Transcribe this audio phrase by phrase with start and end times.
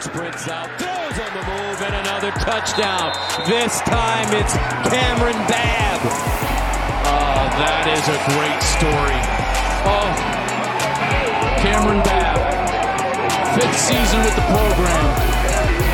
[0.00, 3.12] Sprints out, throws on the move, and another touchdown.
[3.44, 4.56] This time it's
[4.88, 6.00] Kamryn Babb.
[7.04, 9.20] Oh, that is a great story.
[9.84, 10.08] Oh,
[11.60, 12.40] Kamryn Babb,
[13.52, 15.04] fifth season with the program.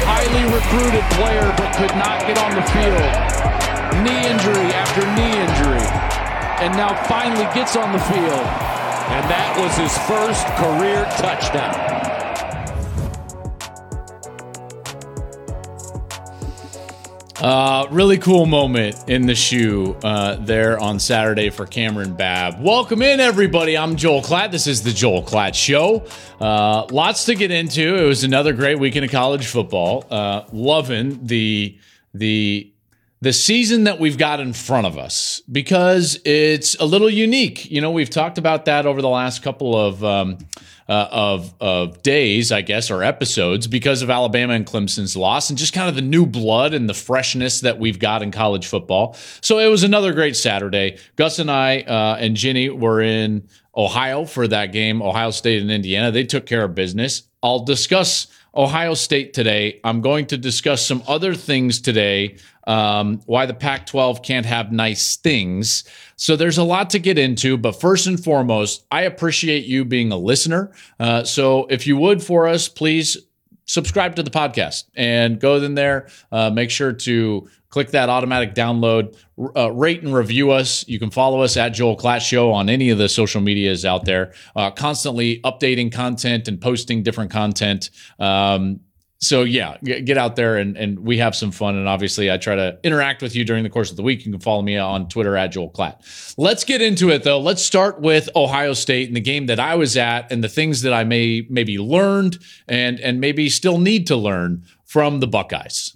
[0.06, 3.10] Highly recruited player, but could not get on the field.
[4.06, 5.82] Knee injury after knee injury.
[6.62, 8.46] And now finally gets on the field.
[9.18, 11.95] And that was his first career touchdown.
[17.40, 22.62] Uh, really cool moment in the shoe uh, there on Saturday for Kamryn Babb.
[22.62, 23.76] Welcome in, everybody.
[23.76, 24.50] I'm Joel Klatt.
[24.50, 26.06] This is the Joel Klatt Show.
[26.40, 27.94] Uh, lots to get into.
[27.94, 30.06] It was another great weekend of college football.
[30.10, 31.78] Uh, loving the
[32.14, 32.72] the
[33.20, 37.70] the season that we've got in front of us because it's a little unique.
[37.70, 40.04] You know, we've talked about that over the last couple of.
[40.04, 40.38] Um,
[40.88, 45.58] uh, of of days, I guess, or episodes because of Alabama and Clemson's loss, and
[45.58, 49.16] just kind of the new blood and the freshness that we've got in college football.
[49.40, 50.98] So it was another great Saturday.
[51.16, 55.70] Gus and I uh, and Jenny were in Ohio for that game, Ohio State and
[55.70, 56.12] Indiana.
[56.12, 57.24] They took care of business.
[57.42, 59.80] I'll discuss Ohio State today.
[59.84, 62.36] I'm going to discuss some other things today.
[62.66, 65.84] Um, why the Pac 12 can't have nice things.
[66.16, 70.10] So there's a lot to get into, but first and foremost, I appreciate you being
[70.10, 70.72] a listener.
[70.98, 73.16] Uh, so if you would for us, please
[73.66, 76.08] subscribe to the podcast and go in there.
[76.32, 79.14] Uh, make sure to click that automatic download,
[79.54, 80.88] uh, rate and review us.
[80.88, 84.06] You can follow us at Joel Klatt Show on any of the social medias out
[84.06, 84.32] there.
[84.56, 87.90] Uh, constantly updating content and posting different content.
[88.18, 88.80] Um,
[89.18, 91.76] so yeah, get out there and, and we have some fun.
[91.76, 94.24] And obviously, I try to interact with you during the course of the week.
[94.24, 96.34] You can follow me on Twitter at Joel Klatt.
[96.38, 97.40] Let's get into it though.
[97.40, 100.80] Let's start with Ohio State and the game that I was at and the things
[100.80, 102.38] that I may maybe learned
[102.68, 105.95] and and maybe still need to learn from the Buckeyes.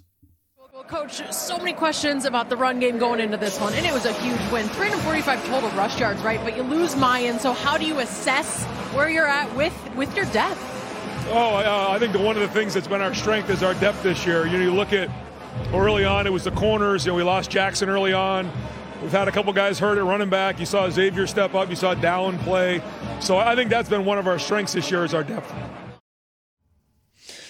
[0.91, 3.93] Well, Coach, so many questions about the run game going into this one, and it
[3.93, 4.67] was a huge win.
[4.69, 6.39] 345 total rush yards, right?
[6.43, 10.25] But you lose Miyan, so how do you assess where you're at with with your
[10.25, 10.59] depth?
[11.29, 13.73] Oh, uh, I think the, one of the things that's been our strength is our
[13.75, 14.45] depth this year.
[14.45, 15.09] You know, you look at
[15.73, 17.05] early on, it was the corners.
[17.05, 18.51] You know, we lost Jackson early on.
[19.01, 20.59] We've had a couple guys hurt at running back.
[20.59, 21.69] You saw Xavier step up.
[21.69, 22.81] You saw Dallan play.
[23.19, 25.51] So I think that's been one of our strengths this year is our depth.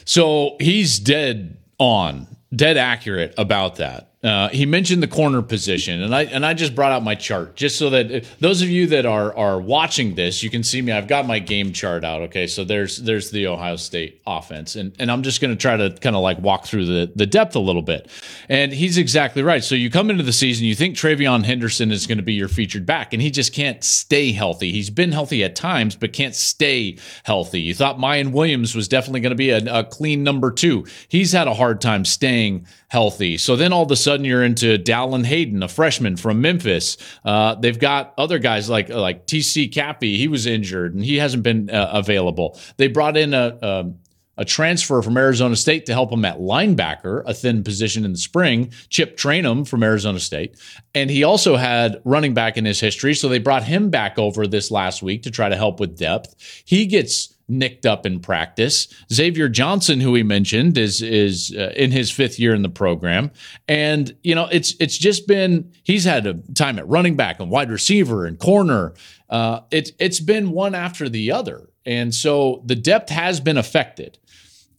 [0.06, 4.11] So he's dead on, dead accurate about that.
[4.24, 7.56] Uh, he mentioned the corner position, and I and I just brought out my chart
[7.56, 10.80] just so that if, those of you that are are watching this, you can see
[10.80, 10.92] me.
[10.92, 12.22] I've got my game chart out.
[12.24, 15.76] Okay, so there's there's the Ohio State offense, and and I'm just going to try
[15.76, 18.12] to kind of like walk through the the depth a little bit.
[18.48, 19.64] And he's exactly right.
[19.64, 22.48] So you come into the season, you think TreVeyon Henderson is going to be your
[22.48, 24.72] featured back, and he just can't stay healthy.
[24.72, 27.62] He's been healthy at times, but can't stay healthy.
[27.62, 30.86] You thought Miyan Williams was definitely going to be a, a clean number two.
[31.08, 33.38] He's had a hard time staying healthy.
[33.38, 36.98] So then all of a sudden you're into Dallan Hayden, a freshman from Memphis.
[37.24, 40.18] Uh, they've got other guys like like TC Caffey.
[40.18, 42.60] He was injured and he hasn't been uh, available.
[42.76, 43.92] They brought in a, a
[44.38, 48.18] a transfer from Arizona State to help him at linebacker, a thin position in the
[48.18, 50.58] spring, Chip Trayanum from Arizona State.
[50.96, 53.14] And he also had running back in his history.
[53.14, 56.34] So they brought him back over this last week to try to help with depth.
[56.66, 58.88] He gets nicked up in practice.
[59.12, 63.32] Xavier Johnson, who we mentioned, is is uh, in his fifth year in the program,
[63.68, 67.52] and you know it's it's just been he's had a time at running back and
[67.52, 68.94] wide receiver and corner.
[69.30, 74.18] Uh, it's it's been one after the other, and so the depth has been affected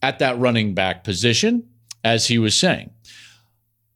[0.01, 1.69] at that running back position,
[2.03, 2.89] as he was saying,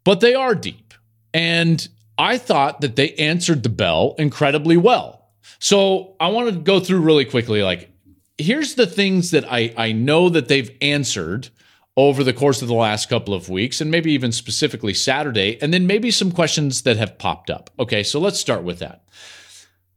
[0.03, 0.93] but they are deep,
[1.33, 1.87] and
[2.17, 5.17] I thought that they answered the bell incredibly well.
[5.59, 7.91] So I want to go through really quickly, like
[8.37, 11.49] here's the things that I, I know that they've answered
[11.95, 15.73] over the course of the last couple of weeks, and maybe even specifically Saturday, and
[15.73, 17.71] then maybe some questions that have popped up.
[17.79, 19.03] Okay, so let's start with that.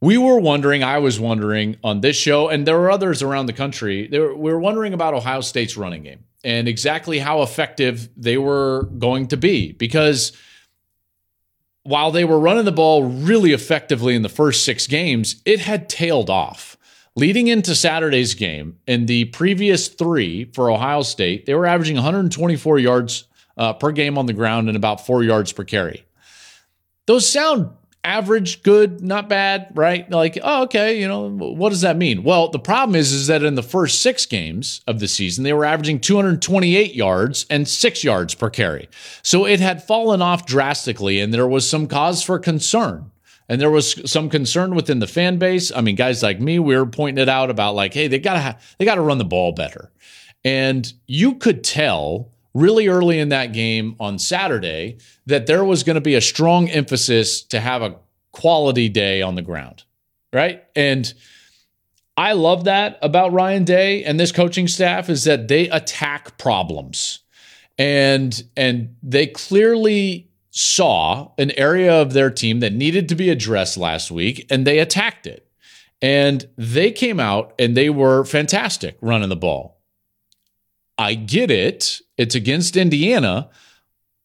[0.00, 3.52] We were wondering, I was wondering on this show, and there were others around the
[3.52, 8.38] country, were, we were wondering about Ohio State's running game and exactly how effective they
[8.38, 10.32] were going to be because
[11.82, 15.88] while they were running the ball really effectively in the first six games, it had
[15.88, 16.78] tailed off.
[17.16, 22.78] Leading into Saturday's game, in the previous three for Ohio State, they were averaging 124
[22.78, 23.24] yards
[23.56, 26.04] uh, per game on the ground and about four yards per carry.
[27.06, 27.70] Those sound
[28.04, 30.08] average, good, not bad, right?
[30.10, 32.22] Like, oh, okay, you know, what does that mean?
[32.22, 35.52] Well, the problem is, is that in the first six games of the season, they
[35.52, 38.88] were averaging 228 yards and six yards per carry.
[39.22, 43.09] So it had fallen off drastically, and there was some cause for concern.
[43.50, 45.72] And there was some concern within the fan base.
[45.74, 48.56] I mean, guys like me, we were pointing it out about like, hey, they gotta
[48.78, 49.90] they gotta run the ball better.
[50.44, 55.96] And you could tell really early in that game on Saturday that there was going
[55.96, 57.96] to be a strong emphasis to have a
[58.30, 59.82] quality day on the ground,
[60.32, 60.62] right?
[60.76, 61.12] And
[62.16, 67.18] I love that about Ryan Day and this coaching staff is that they attack problems.
[67.78, 73.76] And and they clearly saw an area of their team that needed to be addressed
[73.76, 75.46] last week and they attacked it.
[76.02, 79.80] And they came out and they were fantastic running the ball.
[80.98, 82.00] I get it.
[82.16, 83.48] It's against Indiana,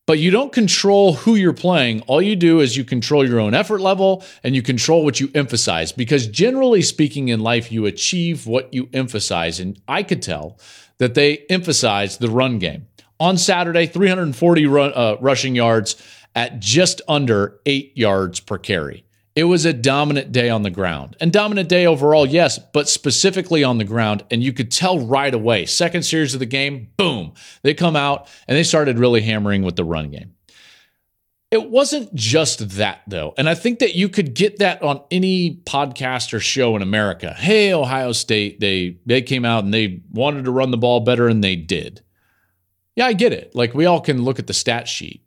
[0.05, 2.01] but you don't control who you're playing.
[2.01, 5.29] All you do is you control your own effort level and you control what you
[5.33, 9.59] emphasize because generally speaking in life, you achieve what you emphasize.
[9.59, 10.59] And I could tell
[10.97, 12.87] that they emphasized the run game.
[13.19, 15.95] On Saturday, 340 run, uh, rushing yards
[16.35, 19.05] at just under eight yards per carry.
[19.35, 23.65] It was a dominant day on the ground and dominant day overall, yes, but specifically
[23.65, 24.23] on the ground.
[24.31, 28.29] And you could tell right away, second series of the game, boom, they come out
[28.47, 30.35] and they started really hammering with the run game.
[31.51, 33.33] It wasn't just that though.
[33.37, 37.33] And I think that you could get that on any podcast or show in America.
[37.33, 41.27] Hey, Ohio State, they they came out and they wanted to run the ball better
[41.27, 42.01] and they did.
[42.95, 43.53] Yeah, I get it.
[43.55, 45.21] Like we all can look at the stat sheet.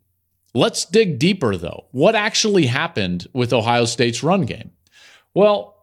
[0.55, 1.87] Let's dig deeper, though.
[1.93, 4.71] What actually happened with Ohio State's run game?
[5.35, 5.77] Well,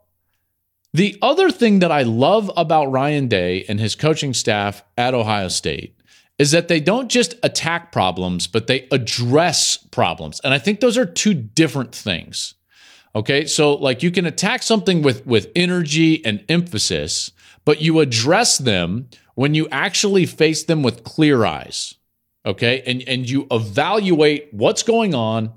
[0.93, 5.49] the other thing that I love about Ryan Day and his coaching staff at Ohio
[5.49, 5.95] State
[6.39, 10.41] is that they don't just attack problems, but they address problems.
[10.43, 12.55] And I think those are two different things.
[13.15, 13.45] Okay.
[13.45, 17.31] So like you can attack something with, with energy and emphasis,
[17.63, 21.95] but you address them when you actually face them with clear eyes
[22.45, 25.53] okay and and you evaluate what's going on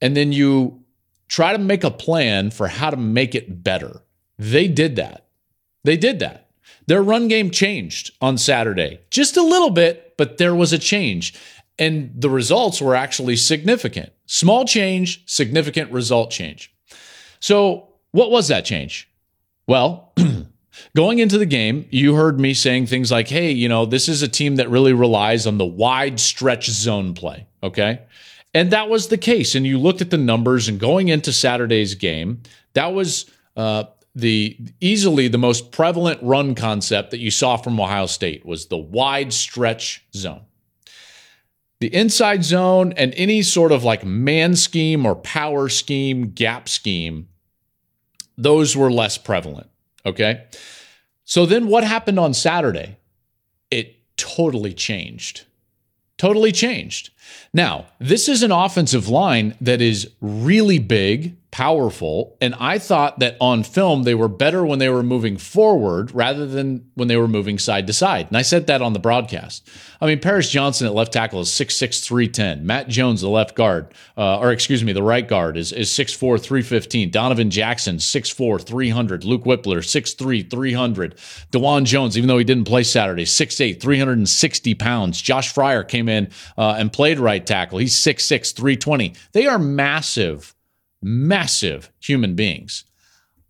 [0.00, 0.84] and then you
[1.28, 4.02] try to make a plan for how to make it better.
[4.38, 5.26] They did that.
[5.82, 6.50] They did that.
[6.86, 11.34] Their run game changed on saturday just a little bit but there was a change.
[11.76, 14.12] And the results were actually significant.
[14.26, 16.72] Small change significant result change.
[17.40, 19.08] So what was that change?
[19.66, 20.12] Well
[20.96, 24.22] Going into the game, you heard me saying things like, hey, you know, this is
[24.22, 27.46] a team that really relies on the wide stretch zone play.
[27.62, 28.00] Okay.
[28.52, 29.54] And that was the case.
[29.54, 32.42] And you looked at the numbers and going into Saturday's game,
[32.74, 33.84] that was uh,
[34.14, 38.78] the easily the most prevalent run concept that you saw from Ohio State was the
[38.78, 40.42] wide stretch zone.
[41.80, 47.28] The inside zone and any sort of like man scheme or power scheme, gap scheme,
[48.38, 49.68] those were less prevalent.
[50.06, 50.44] Okay.
[51.24, 52.96] So then what happened on Saturday?
[53.70, 55.44] It totally changed.
[56.16, 57.10] Totally changed.
[57.52, 63.36] Now, this is an offensive line that is really big, powerful, and I thought that
[63.40, 67.28] on film they were better when they were moving forward rather than when they were
[67.28, 68.26] moving side to side.
[68.26, 69.70] And I said that on the broadcast.
[70.00, 72.66] I mean, Paris Johnson at left tackle is 6'6, 310.
[72.66, 76.42] Matt Jones, the left guard, uh, or excuse me, the right guard is, is 6'4,
[76.42, 77.12] 315.
[77.12, 79.22] Donovan Jackson, 6'4, 300.
[79.22, 81.16] Luke Wypler, 6'3, 300.
[81.52, 85.22] Dawand Jones, even though he didn't play Saturday, 6'8, 360 pounds.
[85.22, 87.78] Josh Fryar came in uh, and played right tackle.
[87.78, 89.14] He's 6'6, 320.
[89.30, 90.52] They are massive
[91.04, 92.84] massive human beings.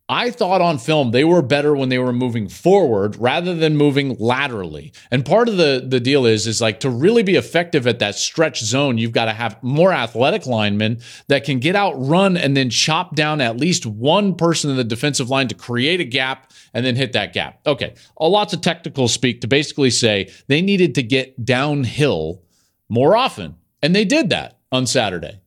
[0.06, 4.16] I thought on film they were better when they were moving forward rather than moving
[4.18, 4.92] laterally.
[5.11, 8.14] And part of the, the deal is, is like to really be effective at that
[8.16, 12.54] stretch zone, you've got to have more athletic linemen that can get out, run, and
[12.54, 16.52] then chop down at least one person in the defensive line to create a gap
[16.75, 17.61] and then hit that gap.
[17.66, 17.94] Okay.
[18.18, 22.42] A lots of technical speak to basically say they needed to get downhill
[22.90, 23.54] more often.
[23.80, 25.40] And they did that on Saturday.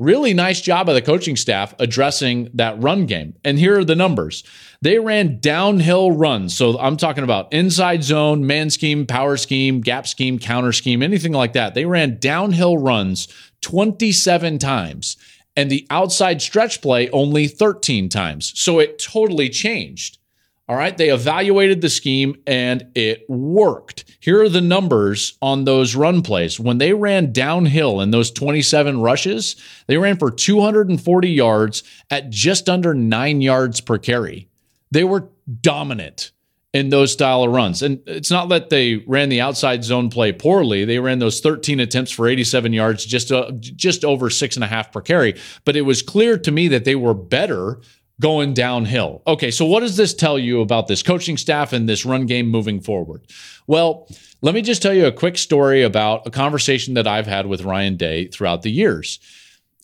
[0.00, 3.34] Really nice job of the coaching staff addressing that run game.
[3.44, 4.42] And here are the numbers.
[4.82, 6.56] They ran downhill runs.
[6.56, 11.32] So I'm talking about inside zone, man scheme, power scheme, gap scheme, counter scheme, anything
[11.32, 11.74] like that.
[11.74, 13.28] They ran downhill runs
[13.60, 15.16] 27 times
[15.56, 18.52] and the outside stretch play only 13 times.
[18.58, 20.18] So it totally changed.
[20.66, 20.96] All right.
[20.96, 24.04] They evaluated the scheme and it worked.
[24.20, 26.58] Here are the numbers on those run plays.
[26.58, 29.56] When they ran downhill in those 27 rushes,
[29.88, 34.48] they ran for 240 yards at just under nine yards per carry.
[34.90, 35.28] They were
[35.60, 36.32] dominant
[36.72, 37.82] in those style of runs.
[37.82, 40.84] And it's not that they ran the outside zone play poorly.
[40.84, 44.66] They ran those 13 attempts for 87 yards, just uh, just over six and a
[44.66, 45.38] half per carry.
[45.64, 47.80] But it was clear to me that they were better
[48.20, 49.22] going downhill.
[49.26, 52.48] Okay, so what does this tell you about this coaching staff and this run game
[52.48, 53.26] moving forward?
[53.66, 54.08] Well,
[54.40, 57.62] let me just tell you a quick story about a conversation that I've had with
[57.62, 59.18] Ryan Day throughout the years.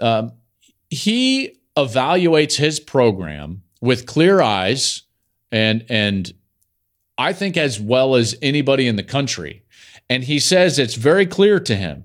[0.01, 0.33] Um,
[0.91, 5.03] he evaluates his program with clear eyes
[5.53, 6.33] and and
[7.17, 9.63] I think as well as anybody in the country.
[10.09, 12.05] And he says it's very clear to him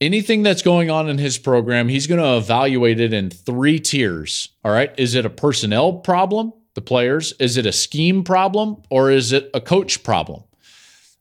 [0.00, 4.50] anything that's going on in his program, he's going to evaluate it in three tiers.
[4.64, 4.92] All right.
[4.96, 7.32] Is it a personnel problem, the players?
[7.38, 10.44] Is it a scheme problem or is it a coach problem?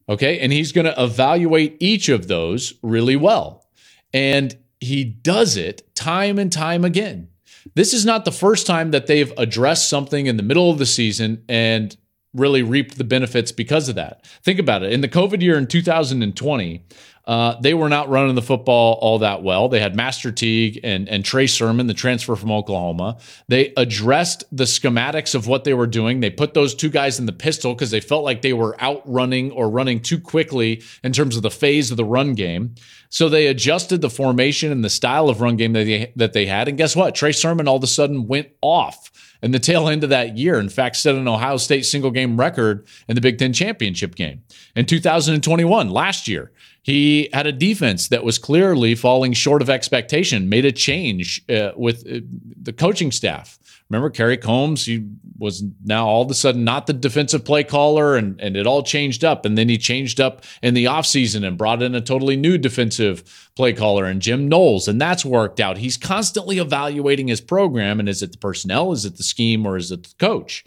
[0.08, 0.40] Okay.
[0.40, 3.68] And he's going to evaluate each of those really well.
[4.14, 7.28] And he does it time and time again.
[7.76, 10.86] This is not the first time that they've addressed something in the middle of the
[10.86, 11.96] season and
[12.34, 14.26] really reaped the benefits because of that.
[14.44, 14.94] Think about it.
[14.94, 16.86] In the COVID year in 2020,
[17.30, 19.70] uh, they were not running the football all that well.
[19.70, 23.20] They had Master Teague and, and Trey Sermon, the transfer from Oklahoma.
[23.48, 26.22] They addressed the schematics of what they were doing.
[26.22, 29.52] They put those two guys in the pistol because they felt like they were outrunning
[29.52, 32.74] or running too quickly in terms of the phase of the run game.
[33.10, 36.48] So they adjusted the formation and the style of run game that they, that they
[36.48, 36.68] had.
[36.68, 37.14] And guess what?
[37.14, 40.60] Trey Sermon all of a sudden went off in the tail end of that year.
[40.60, 44.44] In fact, set an Ohio State single game record in the Big Ten championship game.
[44.76, 50.50] In 2021, last year, he had a defense that was clearly falling short of expectation,
[50.50, 52.20] made a change uh, with uh,
[52.62, 53.60] the coaching staff.
[53.90, 55.08] Remember, Kerry Combs, he
[55.40, 58.84] was now all of a sudden not the defensive play caller, and, and it all
[58.84, 59.46] changed up.
[59.46, 63.50] And then he changed up in the offseason and brought in a totally new defensive
[63.56, 65.80] play caller and Jim Knowles, and that's worked out.
[65.80, 69.76] He's constantly evaluating his program, and is it the personnel, is it the scheme, or
[69.76, 70.64] is it the coach?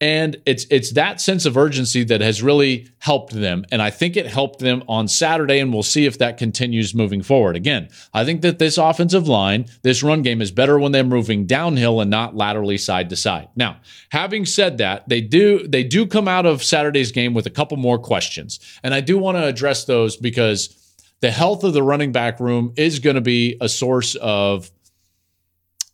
[0.00, 3.64] And it's it's that sense of urgency that has really helped them.
[3.70, 7.22] And I think it helped them on Saturday, and we'll see if that continues moving
[7.22, 7.54] forward.
[7.54, 11.46] Again, I think that this offensive line, this run game is better when they're moving
[11.46, 13.48] downhill and not laterally side to side.
[13.54, 13.78] Now,
[14.10, 17.76] having said that, they do they do come out of Saturday's game with a couple
[17.76, 18.58] more questions.
[18.82, 20.80] And I do want to address those because
[21.20, 24.70] the health of the running back room is going to be a source of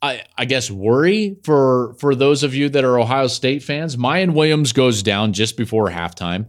[0.02, 3.96] I, I guess worry for for those of you that are Ohio State fans.
[3.96, 6.46] Miyan Williams goes down just before halftime.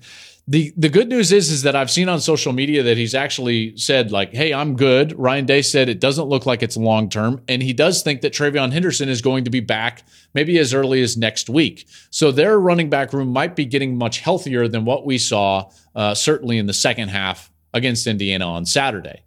[0.47, 3.75] The the good news is is that I've seen on social media that he's actually
[3.77, 7.41] said like, "Hey, I'm good." Ryan Day said it doesn't look like it's long term,
[7.47, 10.03] and he does think that TreVeyon Henderson is going to be back
[10.33, 11.87] maybe as early as next week.
[12.09, 16.15] So their running back room might be getting much healthier than what we saw uh,
[16.15, 19.23] certainly in the second half against Indiana on Saturday.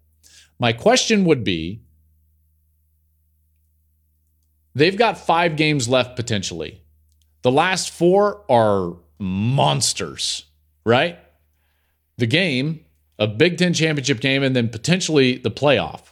[0.58, 1.83] My question would be
[4.74, 6.82] They've got five games left potentially.
[7.42, 10.46] The last four are monsters,
[10.84, 11.18] right?
[12.16, 12.84] The game,
[13.18, 16.02] a Big Ten championship game, and then potentially the playoff.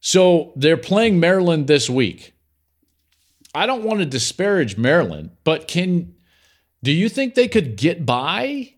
[0.00, 2.32] So they're playing Maryland this week.
[3.54, 6.14] I don't want to disparage Maryland, but can
[6.82, 8.74] do you think they could get by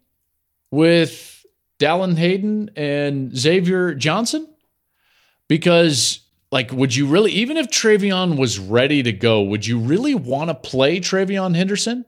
[0.70, 1.44] with
[1.78, 4.48] Dallan Hayden and Xavier Johnson?
[5.48, 10.14] Because like, would you really, even if TreVeyon was ready to go, would you really
[10.14, 12.04] want to play TreVeyon Henderson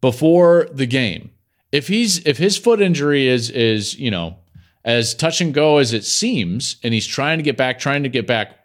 [0.00, 1.30] before the game?
[1.72, 4.36] If he's if his foot injury is is you know
[4.84, 8.08] as touch and go as it seems, and he's trying to get back, trying to
[8.08, 8.58] get back,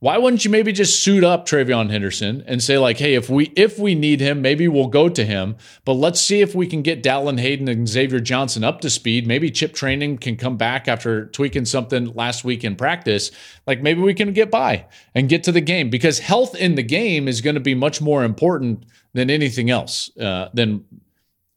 [0.00, 3.52] why wouldn't you maybe just suit up TreVeyon Henderson and say like, hey, if we
[3.54, 5.56] if we need him, maybe we'll go to him.
[5.84, 9.26] But let's see if we can get Dallan Hayden and Xavier Johnson up to speed.
[9.26, 13.30] Maybe Chip Trayanum can come back after tweaking something last week in practice.
[13.66, 16.82] Like maybe we can get by and get to the game because health in the
[16.82, 20.16] game is going to be much more important than anything else.
[20.16, 20.82] Uh, than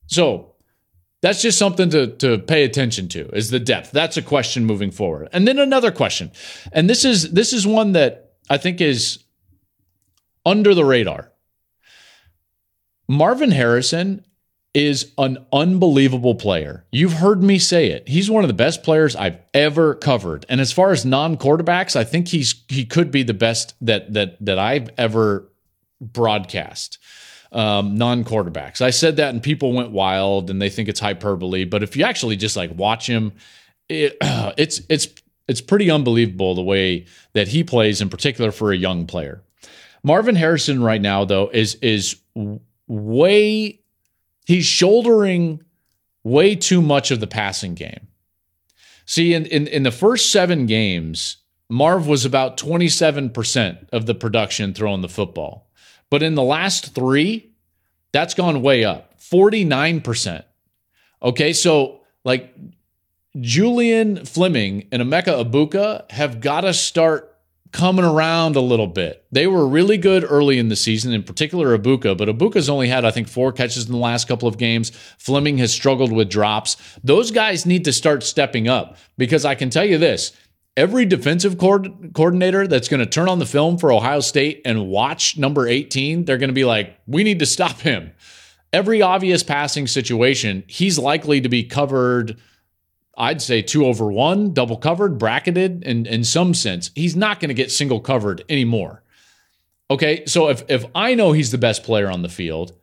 [0.08, 0.54] so
[1.22, 4.92] that's just something to, to pay attention to is the depth that's a question moving
[4.92, 6.30] forward and then another question
[6.74, 9.24] and this is this is one that I think is
[10.46, 11.32] under the radar.
[13.08, 14.26] Marvin Harrison
[14.74, 16.86] is an unbelievable player.
[16.92, 18.08] You've heard me say it.
[18.08, 20.46] He's one of the best players I've ever covered.
[20.50, 24.44] And as far as non-quarterbacks, I think he's he could be the best that that
[24.44, 25.48] that I've ever
[26.02, 26.98] broadcast.
[27.52, 28.82] Um, non-quarterbacks.
[28.82, 32.04] I said that and people went wild and they think it's hyperbole, but if you
[32.04, 33.34] actually just like watch him,
[33.90, 34.18] it,
[34.58, 35.08] it's it's
[35.48, 39.44] it's pretty unbelievable the way that he plays in particular for a young player.
[40.04, 42.18] Marvin Harrison right now though is is
[42.88, 43.80] way
[44.46, 45.62] he's shouldering
[46.24, 48.08] way too much of the passing game.
[49.06, 51.38] See, in, in, in the first seven games,
[51.70, 55.70] Marv was about 27% of the production throwing the football.
[56.10, 57.52] But in the last three,
[58.12, 60.44] that's gone way up 49%.
[61.22, 62.54] Okay, so like
[63.40, 67.36] Julian Fleming and Emeka Egbuka have got to start
[67.72, 69.26] coming around a little bit.
[69.32, 73.04] They were really good early in the season, in particular Egbuka, but Egbuka's only had,
[73.04, 74.92] I think, four catches in the last couple of games.
[75.18, 76.78] Fleming has struggled with drops.
[77.04, 80.34] Those guys need to start stepping up because I can tell you this
[80.78, 85.38] every defensive coordinator that's going to turn on the film for Ohio State and watch
[85.38, 88.12] number 18, they're going to be like, we need to stop him.
[88.72, 92.40] Every obvious passing situation, he's likely to be covered
[93.16, 96.92] I'd say two over one, double covered, bracketed and in some sense.
[96.96, 99.04] He's not going to get single covered anymore.
[99.92, 102.74] Okay, so if, if I know he's the best player on the field,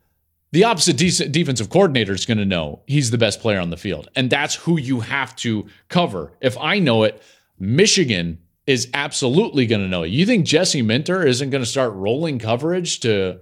[0.53, 3.77] the opposite de- defensive coordinator is going to know he's the best player on the
[3.77, 4.09] field.
[4.15, 6.33] And that's who you have to cover.
[6.41, 7.23] If I know it,
[7.59, 10.09] Michigan is absolutely going to know it.
[10.09, 13.41] You think Jesse Minter isn't going to start rolling coverage to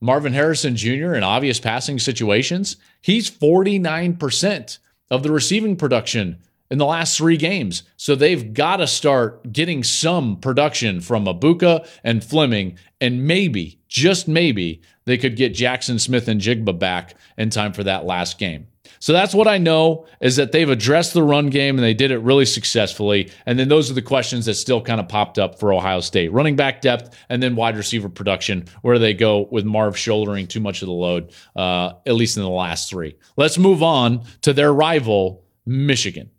[0.00, 1.14] Marvin Harrison Jr.
[1.14, 2.76] in obvious passing situations?
[3.00, 4.78] He's 49%
[5.10, 6.38] of the receiving production
[6.70, 7.82] in the last three games.
[7.96, 14.28] So they've got to start getting some production from Egbuka and Fleming, and maybe, just
[14.28, 18.66] maybe, they could get Jaxon Smith-Njigba back in time for that last game.
[19.00, 22.10] So that's what I know is that they've addressed the run game and they did
[22.10, 23.30] it really successfully.
[23.46, 26.32] And then those are the questions that still kind of popped up for Ohio State
[26.32, 28.66] running back depth and then wide receiver production.
[28.82, 32.42] Where they go with Marv shouldering too much of the load, uh, at least in
[32.42, 33.16] the last three?
[33.36, 36.30] Let's move on to their rival, Michigan.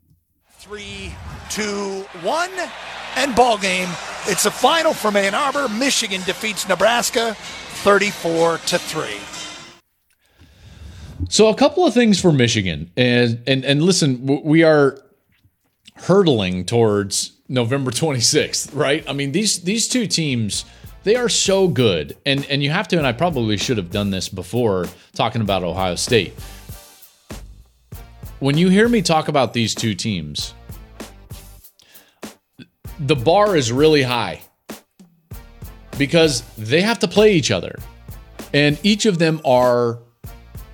[0.58, 1.14] Three,
[1.50, 2.52] two, one,
[3.16, 3.90] and ball game.
[4.26, 5.68] It's a final from Ann Arbor.
[5.70, 9.39] Michigan defeats Nebraska 34 to 3.
[11.28, 15.02] So a couple of things for Michigan, and and and listen, we are
[15.96, 19.04] hurtling towards November 26th, right?
[19.10, 20.64] I mean these these two teams
[21.04, 24.12] they are so good, and and you have to, and I probably should have done
[24.12, 26.34] this before talking about Ohio State.
[28.40, 30.54] When you hear me talk about these two teams,
[33.00, 34.42] the bar is really high
[35.98, 37.78] because they have to play each other,
[38.54, 40.00] and each of them are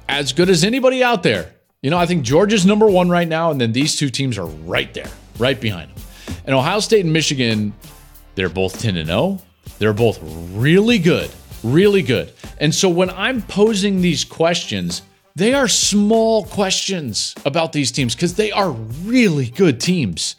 [0.07, 1.53] as good as anybody out there.
[1.81, 4.47] You know, I think Georgia's number one right now, and then these two teams are
[4.47, 6.03] right there, right behind them.
[6.45, 7.73] And Ohio State and Michigan,
[8.35, 9.39] they're both 10 and 0.
[9.77, 10.19] They're both
[10.53, 11.29] really good,
[11.63, 12.31] really good.
[12.59, 15.01] And so when I'm posing these questions,
[15.35, 20.37] they are small questions about these teams because they are really good teams.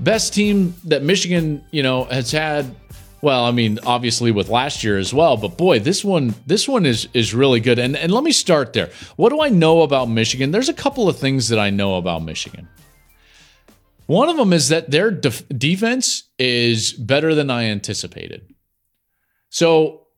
[0.00, 2.74] Best team that Michigan, you know, has had
[3.22, 6.84] well, I mean, obviously with last year as well, but boy, this one this one
[6.84, 7.78] is is really good.
[7.78, 8.90] And and let me start there.
[9.14, 10.50] What do I know about Michigan?
[10.50, 12.68] There's a couple of things that I know about Michigan.
[14.06, 18.52] One of them is that their def- defense is better than I anticipated.
[19.48, 20.08] So,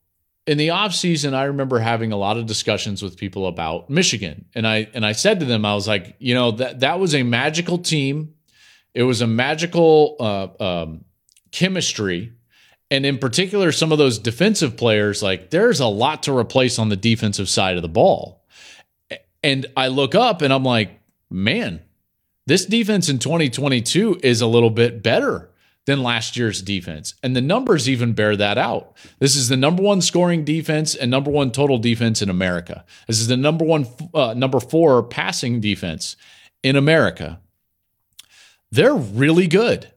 [0.47, 4.47] in the offseason, I remember having a lot of discussions with people about Michigan.
[4.55, 7.15] And I and I said to them, I was like, you know, that that was
[7.15, 8.35] a magical team.
[8.95, 11.05] It was a magical uh, um,
[11.51, 12.33] chemistry
[12.91, 16.89] and in particular, some of those defensive players, like there's a lot to replace on
[16.89, 18.45] the defensive side of the ball.
[19.43, 21.81] And I look up and I'm like, man,
[22.47, 25.51] this defense in 2022 is a little bit better
[25.87, 27.15] than last year's defense.
[27.23, 28.97] And the numbers even bear that out.
[29.19, 32.85] This is the number one scoring defense and number one total defense in America.
[33.07, 36.17] This is the number one, uh, number four passing defense
[36.63, 37.41] in America.
[38.71, 39.91] They're really good.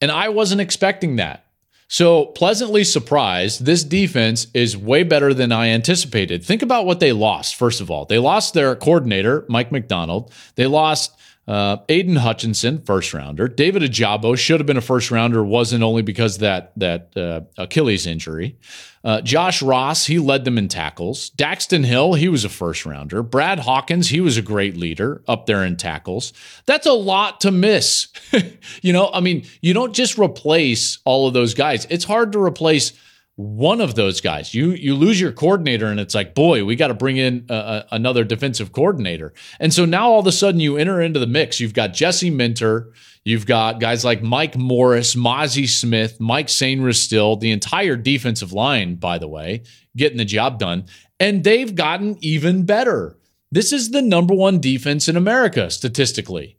[0.00, 1.44] And I wasn't expecting that.
[1.90, 6.44] So, pleasantly surprised, this defense is way better than I anticipated.
[6.44, 8.04] Think about what they lost, first of all.
[8.04, 10.30] They lost their coordinator, Mike Macdonald.
[10.56, 13.48] They lost uh, Aidan Hutchinson, first rounder.
[13.48, 18.06] David Ojabo should have been a first rounder, wasn't only because that that uh, Achilles
[18.06, 18.58] injury.
[19.02, 21.30] Uh, Josh Ross, he led them in tackles.
[21.30, 23.22] Daxton Hill, he was a first rounder.
[23.22, 26.34] Brad Hawkins, he was a great leader up there in tackles.
[26.66, 28.08] That's a lot to miss.
[28.82, 31.86] you know, I mean, you don't just replace all of those guys.
[31.88, 32.92] It's hard to replace
[33.38, 34.52] one of those guys.
[34.52, 37.54] You you lose your coordinator, and it's like, boy, we got to bring in a,
[37.54, 39.32] a, another defensive coordinator.
[39.60, 41.60] And so now all of a sudden you enter into the mix.
[41.60, 42.92] You've got Jesse Minter,
[43.24, 49.18] you've got guys like Mike Morris, Mazi Smith, Mike Sainristil, the entire defensive line, by
[49.18, 49.62] the way,
[49.96, 50.86] getting the job done,
[51.20, 53.18] and they've gotten even better.
[53.52, 56.58] This is the number one defense in America statistically.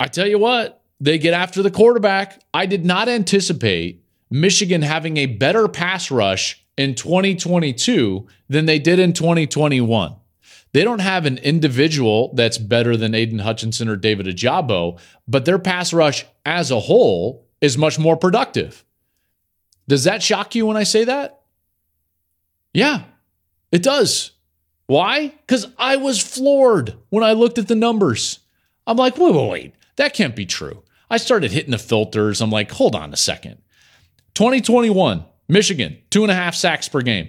[0.00, 2.42] I tell you what, they get after the quarterback.
[2.52, 3.99] I did not anticipate
[4.30, 10.16] Michigan having a better pass rush in 2022 than they did in 2021.
[10.72, 15.58] They don't have an individual that's better than Aidan Hutchinson or David Ojabo, but their
[15.58, 18.84] pass rush as a whole is much more productive.
[19.88, 21.40] Does that shock you when I say that?
[22.72, 23.02] Yeah,
[23.72, 24.30] it does.
[24.86, 25.28] Why?
[25.28, 28.38] Because I was floored when I looked at the numbers.
[28.86, 30.84] I'm like, wait, wait, wait, that can't be true.
[31.10, 32.40] I started hitting the filters.
[32.40, 33.60] I'm like, hold on a second.
[34.34, 37.28] 2021, Michigan, two and a half sacks per game.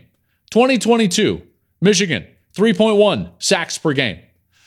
[0.51, 1.41] 2022,
[1.81, 4.19] Michigan, 3.1 sacks per game.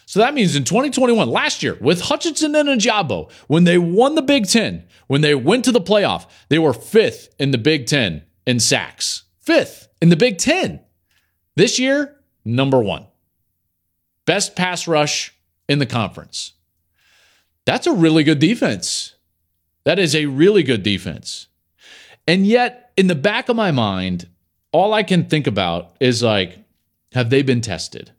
[0.07, 4.23] So that means in 2021, last year, with Hutchinson and Ojabo, when they won the
[4.23, 8.23] Big Ten, when they went to the playoff, they were fifth in the Big Ten
[8.47, 9.25] in sacks.
[9.41, 10.81] Fifth in the Big Ten.
[11.57, 13.07] This year, number one.
[14.27, 15.35] Best pass rush
[15.69, 16.53] in the conference.
[17.65, 19.15] That's a really good defense.
[19.85, 21.49] That is a really good defense.
[22.27, 24.29] And yet, in the back of my mind,
[24.73, 26.59] all I can think about is like,
[27.13, 28.13] have they been tested?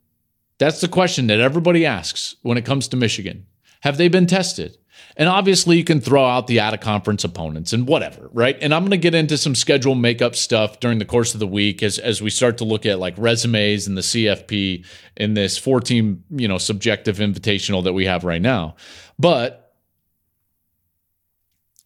[0.57, 3.45] That's the question that everybody asks when it comes to Michigan.
[3.81, 4.77] Have they been tested?
[5.17, 8.57] And obviously, you can throw out the out of conference opponents and whatever, right?
[8.61, 11.47] And I'm going to get into some schedule makeup stuff during the course of the
[11.47, 14.85] week as, as we start to look at like resumes and the CFP
[15.17, 18.75] in this 14, you know, subjective invitational that we have right now.
[19.19, 19.73] But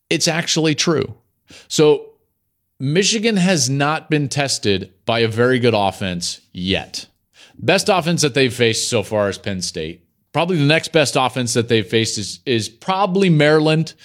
[0.09, 1.15] it's actually true.
[1.67, 2.08] So
[2.79, 7.07] Michigan has not been tested by a very good offense yet.
[7.57, 10.05] Best offense that they've faced so far is Penn State.
[10.31, 13.95] Probably the next best offense that they've faced is is probably Maryland.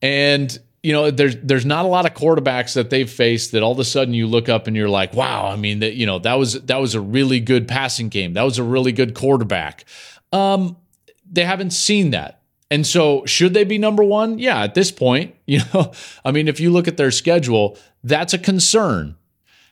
[0.00, 3.72] And you know, there's there's not a lot of quarterbacks that they've faced that all
[3.72, 6.18] of a sudden you look up and you're like, wow, I mean that you know,
[6.20, 8.32] that was that was a really good passing game.
[8.34, 9.84] That was a really good quarterback.
[10.32, 10.76] Um,
[11.30, 12.38] they haven't seen that.
[12.70, 14.38] And so, should they be number one?
[14.38, 15.92] Yeah, at this point, you know,
[16.24, 19.16] I mean, if you look at their schedule, that's a concern.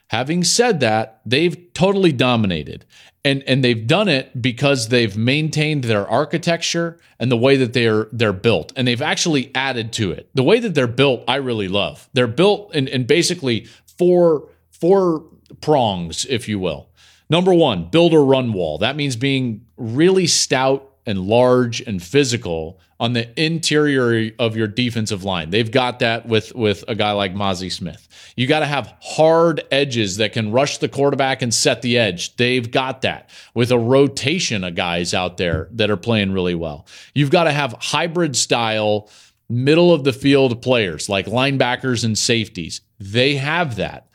[0.09, 2.85] Having said that, they've totally dominated.
[3.25, 8.07] And, and they've done it because they've maintained their architecture and the way that they're
[8.13, 8.71] they're built.
[8.77, 10.29] And they've actually added to it.
[10.33, 12.07] The way that they're built, I really love.
[12.13, 15.25] They're built in, in basically four four
[15.59, 16.89] prongs, if you will.
[17.29, 18.77] Number one, build a run wall.
[18.77, 25.23] That means being really stout and large and physical on the interior of your defensive
[25.23, 25.49] line.
[25.49, 28.07] They've got that with with a guy like Mazi Smith.
[28.35, 32.35] You got to have hard edges that can rush the quarterback and set the edge.
[32.35, 36.85] They've got that with a rotation of guys out there that are playing really well.
[37.15, 39.09] You've got to have hybrid style
[39.49, 42.81] middle of the field players like linebackers and safeties.
[42.99, 44.07] They have that.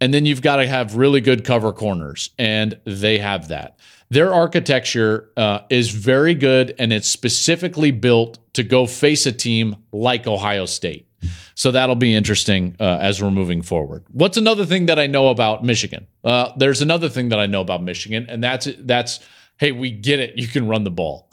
[0.00, 3.78] And then you've got to have really good cover corners and they have that.
[4.10, 9.76] Their architecture uh, is very good and it's specifically built to go face a team
[9.92, 11.06] like Ohio State.
[11.54, 14.04] So that'll be interesting uh, as we're moving forward.
[14.10, 16.06] What's another thing that I know about Michigan?
[16.24, 19.20] Uh, there's another thing that I know about Michigan, and that's that's
[19.58, 20.38] hey, we get it.
[20.38, 21.30] You can run the ball,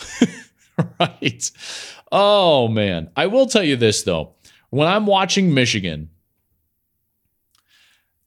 [1.00, 1.52] right?
[2.12, 4.34] Oh man, I will tell you this though.
[4.70, 6.10] When I'm watching Michigan,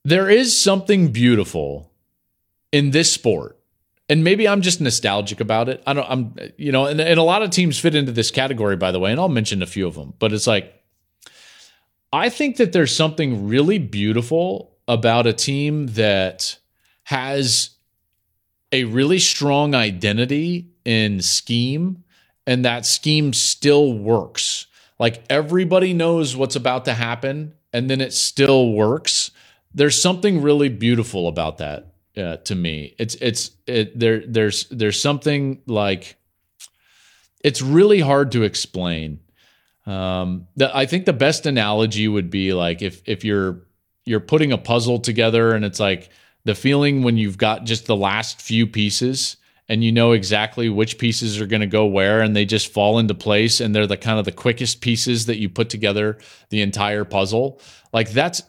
[0.03, 1.93] there is something beautiful
[2.73, 3.60] in this sport
[4.11, 5.83] and maybe I'm just nostalgic about it.
[5.87, 8.75] I don't, I'm, you know, and, and a lot of teams fit into this category,
[8.75, 10.75] by the way, and I'll mention a few of them, but it's like,
[12.13, 16.59] I think that there's something really beautiful about a team that
[17.05, 17.71] has
[18.73, 22.03] a really strong identity in scheme
[22.49, 24.67] and that scheme still works.
[24.99, 29.31] Like everybody knows what's about to happen and then it still works.
[29.73, 32.95] There's something really beautiful about that uh, to me.
[32.99, 36.17] It's it's it, there there's there's something like
[37.43, 39.21] it's really hard to explain.
[39.87, 43.63] Um, the, I think the best analogy would be like if if you're
[44.05, 46.11] you're putting a puzzle together and it's like
[46.45, 49.37] the feeling when you've got just the last few pieces
[49.69, 52.99] and you know exactly which pieces are going to go where and they just fall
[52.99, 56.19] into place and they're the kind of the quickest pieces that you put together
[56.49, 57.61] the entire puzzle
[57.93, 58.43] like that's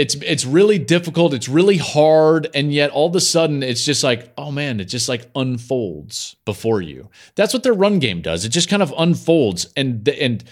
[0.00, 4.02] it's it's really difficult it's really hard and yet all of a sudden it's just
[4.02, 8.44] like oh man it just like unfolds before you that's what their run game does
[8.44, 10.44] it just kind of unfolds and and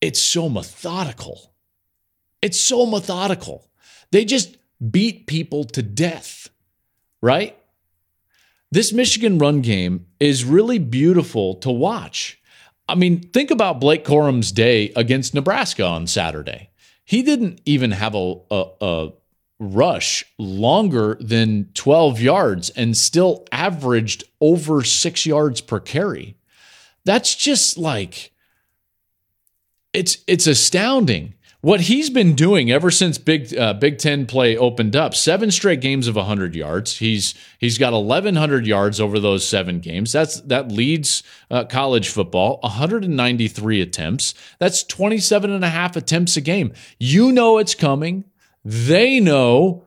[0.00, 1.52] it's so methodical
[2.42, 3.70] It's so methodical.
[4.10, 4.58] They just
[4.90, 6.50] beat people to death,
[7.22, 7.56] right?
[8.70, 12.38] This Michigan run game is really beautiful to watch.
[12.86, 16.68] I mean, think about Blake Corum's day against Nebraska on Saturday.
[17.04, 19.12] He didn't even have a, a, a
[19.58, 26.36] rush longer than 12 yards and still averaged over six yards per carry.
[27.04, 28.32] That's just like
[29.92, 34.94] it's it's astounding what he's been doing ever since Big uh, Big Ten play opened
[34.94, 35.14] up.
[35.14, 36.98] Seven straight games of 100 yards.
[36.98, 40.12] He's he's got 1,100 yards over those seven games.
[40.12, 42.58] That's that leads uh, college football.
[42.62, 44.34] 193 attempts.
[44.58, 46.74] That's 27 and a half attempts a game.
[46.98, 48.24] You know it's coming.
[48.62, 49.84] They know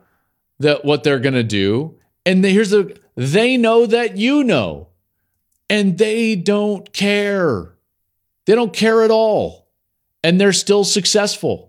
[0.60, 4.88] that what they're going to do, and here's the they know that you know,
[5.70, 7.76] and they don't care.
[8.48, 9.68] They don't care at all,
[10.24, 11.67] and they're still successful.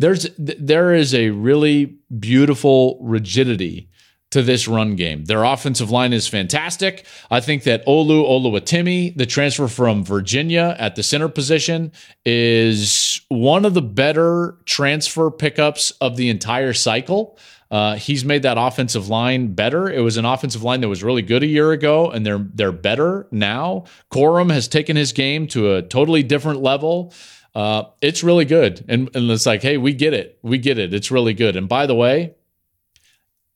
[0.00, 3.90] There's there is a really beautiful rigidity
[4.30, 5.26] to this run game.
[5.26, 7.04] Their offensive line is fantastic.
[7.30, 11.92] I think that Olu Oluwatimi, the transfer from Virginia at the center position,
[12.24, 17.38] is one of the better transfer pickups of the entire cycle.
[17.70, 19.90] Uh, he's made that offensive line better.
[19.90, 22.72] It was an offensive line that was really good a year ago, and they're they're
[22.72, 23.84] better now.
[24.10, 27.12] Corum has taken his game to a totally different level.
[27.54, 30.94] Uh, it's really good, and, and it's like, hey, we get it, we get it.
[30.94, 31.56] It's really good.
[31.56, 32.34] And by the way,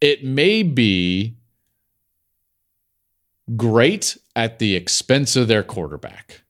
[0.00, 1.36] it may be
[3.56, 6.42] great at the expense of their quarterback.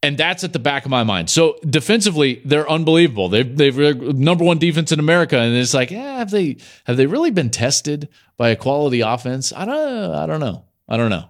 [0.00, 1.28] And that's at the back of my mind.
[1.28, 3.28] So defensively, they're unbelievable.
[3.28, 7.06] They've they've number one defense in America, and it's like, yeah, have they have they
[7.06, 9.52] really been tested by a quality offense?
[9.52, 10.64] I don't I don't know.
[10.88, 11.28] I don't know.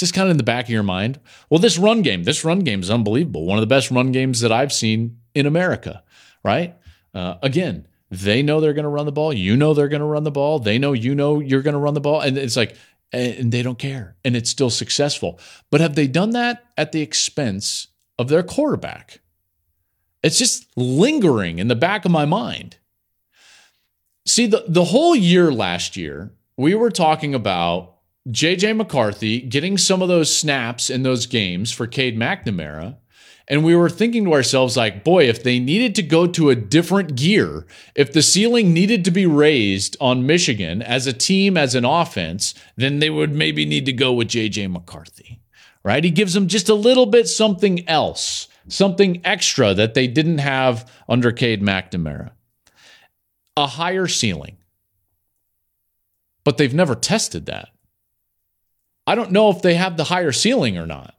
[0.00, 1.20] Just kind of in the back of your mind.
[1.50, 3.44] Well, this run game, this run game is unbelievable.
[3.44, 6.02] One of the best run games that I've seen in America.
[6.42, 6.74] Right?
[7.14, 9.32] Uh, again, they know they're going to run the ball.
[9.32, 10.58] You know they're going to run the ball.
[10.58, 12.20] They know you know you're going to run the ball.
[12.20, 12.76] And it's like,
[13.12, 14.16] and they don't care.
[14.24, 15.38] And it's still successful.
[15.70, 19.20] But have they done that at the expense of their quarterback?
[20.22, 22.78] It's just lingering in the back of my mind.
[24.26, 27.89] See, the, the whole year last year, we were talking about
[28.28, 32.96] JJ McCarthy getting some of those snaps in those games for Cade McNamara
[33.50, 36.54] and we were thinking to ourselves, like, boy, if they needed to go to a
[36.54, 41.74] different gear, if the ceiling needed to be raised on Michigan as a team, as
[41.74, 45.40] an offense, then they would maybe need to go with JJ McCarthy,
[45.82, 46.04] right?
[46.04, 50.88] He gives them just a little bit something else, something extra that they didn't have
[51.08, 52.30] under Cade McNamara,
[53.56, 54.58] a higher ceiling.
[56.44, 57.70] But they've never tested that.
[59.10, 61.16] I don't know if they have the higher ceiling or not.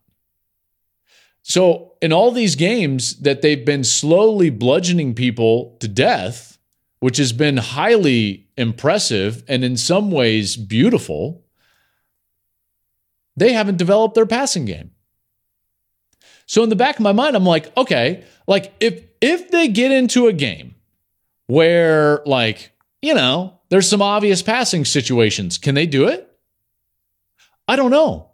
[1.42, 6.58] So, in all these games that they've been slowly bludgeoning people to death,
[7.02, 11.44] which has been highly impressive and in some ways beautiful,
[13.36, 14.92] they haven't developed their passing game.
[16.46, 19.92] So in the back of my mind I'm like, okay, like if if they get
[19.92, 20.76] into a game
[21.48, 26.31] where like, you know, there's some obvious passing situations, can they do it?
[27.72, 28.32] I don't know.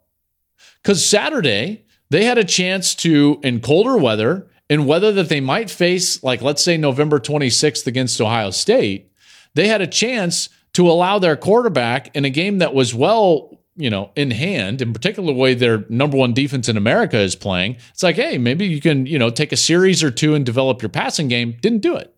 [0.84, 5.70] Cuz Saturday they had a chance to, in colder weather, in weather that they might
[5.70, 9.12] face, like let's say November 26th against Ohio State,
[9.54, 13.90] they had a chance to allow their quarterback in a game that was well, you
[13.90, 17.78] know, in hand, in particular the way their number one defense in America is playing.
[17.92, 20.82] It's like, hey, maybe you can, you know, take a series or two and develop
[20.82, 21.58] your passing game.
[21.62, 22.14] Didn't do it.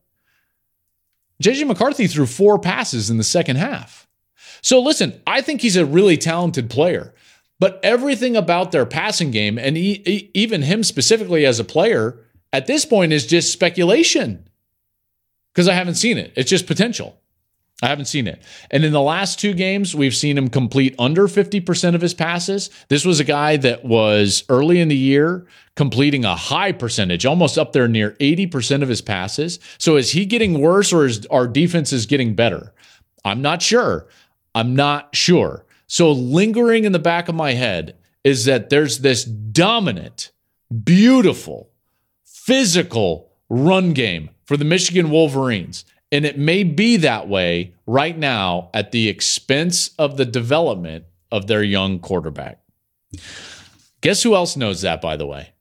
[1.41, 4.08] JJ McCarthy threw four passes in the second half.
[4.61, 7.13] So listen, I think he's a really talented player.
[7.59, 12.17] But everything about their passing game, and he, even him specifically as a player,
[12.53, 14.47] at this point is just speculation
[15.53, 16.31] because I haven't seen it.
[16.35, 17.19] It's just potential.
[17.81, 18.41] I haven't seen it.
[18.71, 22.69] And in the last two games, we've seen him complete under 50% of his passes.
[22.89, 25.45] This was a guy that was early in the year
[25.75, 29.59] completing a high percentage, almost up there near 80% of his passes.
[29.77, 32.73] So is he getting worse or is our defense is getting better?
[33.23, 34.07] I'm not sure.
[34.59, 35.65] I'm not sure.
[35.87, 37.95] So, lingering in the back of my head
[38.25, 40.31] is that there's this dominant,
[40.83, 41.69] beautiful,
[42.25, 45.85] physical run game for the Michigan Wolverines.
[46.11, 51.47] And it may be that way right now at the expense of the development of
[51.47, 52.59] their young quarterback.
[54.01, 55.53] Guess who else knows that, by the way?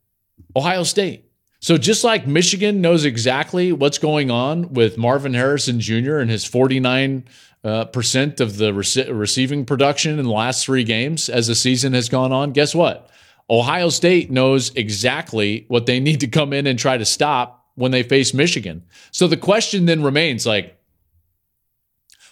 [0.57, 1.31] Ohio State.
[1.61, 6.19] So, just like Michigan knows exactly what's going on with Marvin Harrison Jr.
[6.19, 7.25] and his 49
[7.64, 11.92] uh, percent of the rec- receiving production in the last three games as the season
[11.92, 12.53] has gone on.
[12.53, 13.11] Guess what?
[13.51, 17.92] Ohio State knows exactly what they need to come in and try to stop when
[17.92, 18.85] they face Michigan.
[19.11, 20.79] So the question then remains like,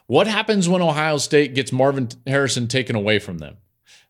[0.07, 3.57] what happens when Ohio State gets Marvin Harrison taken away from them?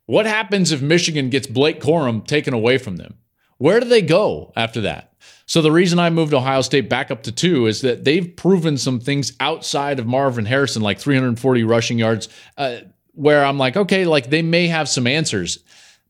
[0.06, 3.14] What happens if Michigan gets Blake Corum taken away from them?
[3.58, 5.14] Where do they go after that?
[5.46, 8.76] So the reason I moved Ohio State back up to two is that they've proven
[8.76, 12.28] some things outside of Marvin Harrison, like 340 rushing yards,
[12.58, 12.78] uh,
[13.12, 15.60] where I'm like, okay, like they may have some answers.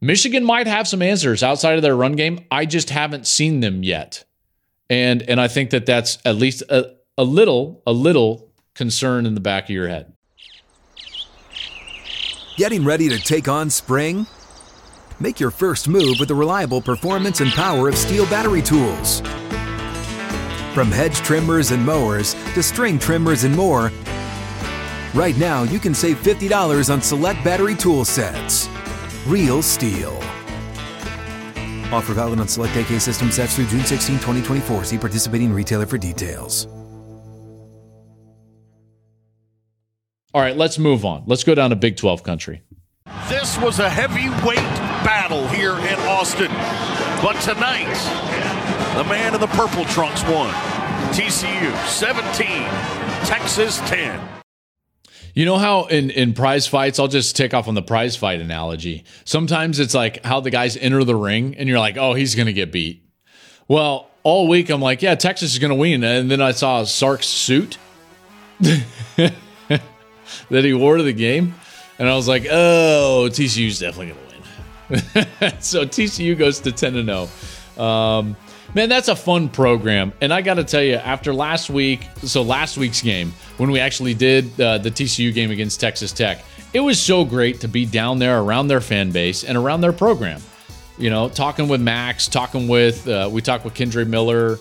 [0.00, 2.44] Michigan might have some answers outside of their run game.
[2.50, 4.24] I just haven't seen them yet,
[4.90, 9.34] and and I think that that's at least a, a little a little concern in
[9.34, 10.12] the back of your head.
[12.56, 14.26] Getting ready to take on spring?
[15.18, 19.20] Make your first move with the reliable performance and power of STIHL battery tools.
[20.74, 23.90] From hedge trimmers and mowers to string trimmers and more,
[25.14, 28.68] right now you can save $50 on select battery tool sets.
[29.26, 30.14] Real STIHL.
[31.92, 34.84] Offer valid on select AK system sets through June 16, 2024.
[34.84, 36.66] See participating retailer for details.
[40.34, 41.22] All right, let's move on.
[41.24, 42.60] Let's go down to Big 12 country.
[43.28, 44.56] This was a heavyweight
[45.04, 46.50] battle here in Austin.
[47.22, 47.94] But tonight,
[48.96, 50.52] the man in the purple trunks won.
[51.12, 52.46] TCU 17,
[53.26, 54.20] Texas 10.
[55.34, 58.40] You know how in, in prize fights, I'll just take off on the prize fight
[58.40, 59.04] analogy.
[59.24, 62.46] Sometimes it's like how the guys enter the ring and you're like, oh, he's going
[62.46, 63.02] to get beat.
[63.68, 66.02] Well, all week I'm like, yeah, Texas is going to win.
[66.02, 67.78] And then I saw Sark's suit
[68.60, 69.32] that
[70.50, 71.54] he wore to the game.
[71.98, 75.60] And I was like, oh, TCU's definitely going to win.
[75.60, 77.08] so TCU goes to 10 and
[77.76, 77.84] 0.
[77.84, 78.36] Um,
[78.74, 80.12] man, that's a fun program.
[80.20, 83.80] And I got to tell you, after last week, so last week's game, when we
[83.80, 87.86] actually did uh, the TCU game against Texas Tech, it was so great to be
[87.86, 90.40] down there around their fan base and around their program.
[90.98, 94.58] You know, talking with Max, talking with, uh, we talked with Kendre Miller.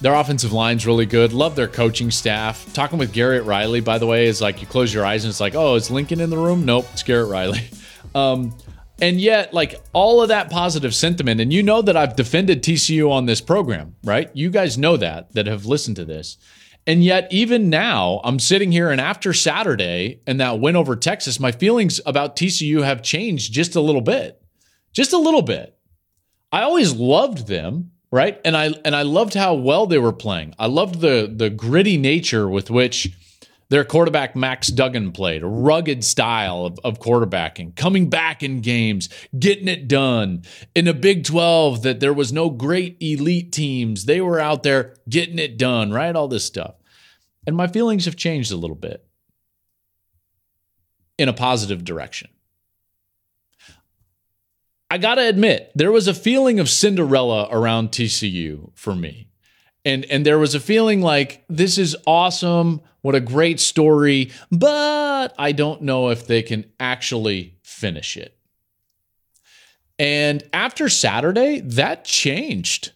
[0.00, 1.32] Their offensive line's really good.
[1.32, 2.72] Love their coaching staff.
[2.72, 5.40] Talking with Garrett Riley, by the way, is like you close your eyes and it's
[5.40, 6.64] like, oh, is Lincoln in the room?
[6.64, 7.68] Nope, it's Garrett Riley.
[8.14, 8.56] Um,
[9.00, 13.10] and yet, like all of that positive sentiment, and you know that I've defended TCU
[13.10, 14.30] on this program, right?
[14.34, 16.38] You guys know that, that have listened to this.
[16.86, 21.38] And yet, even now, I'm sitting here, and after Saturday and that win over Texas,
[21.38, 24.42] my feelings about TCU have changed just a little bit.
[24.92, 25.76] Just a little bit.
[26.50, 28.40] I always loved them, right?
[28.44, 30.54] And I and I loved how well they were playing.
[30.58, 33.12] I loved the the gritty nature with which
[33.70, 39.10] their quarterback, Max Duggan, played a rugged style of, of quarterbacking, coming back in games,
[39.38, 40.42] getting it done.
[40.74, 44.06] In a Big 12, that there was no great elite teams.
[44.06, 46.16] They were out there getting it done, right?
[46.16, 46.76] All this stuff.
[47.46, 49.06] And my feelings have changed a little bit
[51.18, 52.30] in a positive direction.
[54.90, 59.28] I got to admit, there was a feeling of Cinderella around TCU for me.
[59.84, 65.28] And, and there was a feeling like this is awesome what a great story, but
[65.38, 68.36] I don't know if they can actually finish it.
[69.98, 72.92] And after Saturday, that changed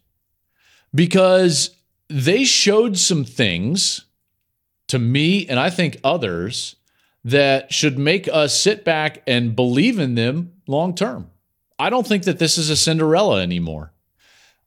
[0.94, 1.76] because
[2.09, 4.05] they showed some things
[4.88, 6.76] to me and I think others
[7.24, 11.31] that should make us sit back and believe in them long term.
[11.79, 13.93] I don't think that this is a Cinderella anymore.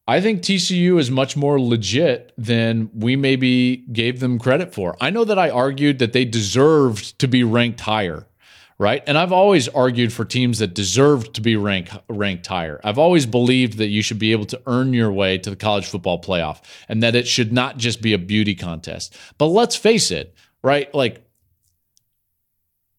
[0.07, 4.95] I think TCU is much more legit than we maybe gave them credit for.
[5.01, 8.27] I know that I argued that they deserved to be ranked higher,
[8.77, 9.01] right?
[9.07, 12.79] And I've always argued for teams that deserved to be ranked ranked higher.
[12.83, 15.87] I've always believed that you should be able to earn your way to the college
[15.87, 19.17] football playoff and that it should not just be a beauty contest.
[19.39, 20.93] But let's face it, right?
[20.93, 21.25] Like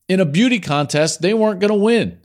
[0.08, 2.18] in a beauty contest, they weren't going to win.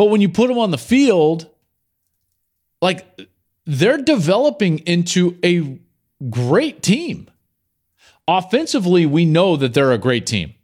[0.00, 1.46] But when you put them on the field,
[2.80, 3.04] like
[3.66, 5.78] they're developing into a
[6.30, 7.28] great team.
[8.26, 10.54] Offensively, we know that they're a great team.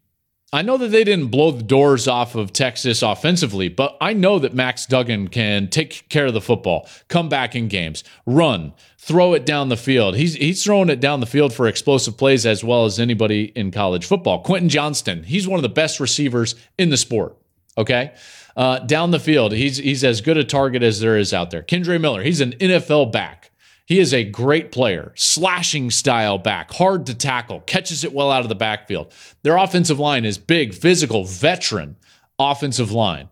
[0.54, 4.38] I know that they didn't blow the doors off of Texas offensively, but I know
[4.38, 9.34] that Max Duggan can take care of the football, come back in games, run, throw
[9.34, 10.16] it down the field.
[10.16, 13.70] He's he's throwing it down the field for explosive plays as well as anybody in
[13.70, 14.40] college football.
[14.40, 17.36] Quentin Johnston, he's one of the best receivers in the sport.
[17.78, 18.14] Okay.
[18.56, 21.62] Uh, down the field, he's he's as good a target as there is out there.
[21.62, 23.50] Kendre Miller, he's an NFL back.
[23.84, 28.42] He is a great player, slashing style back, hard to tackle, catches it well out
[28.42, 29.12] of the backfield.
[29.42, 31.96] Their offensive line is big, physical, veteran
[32.38, 33.28] offensive line.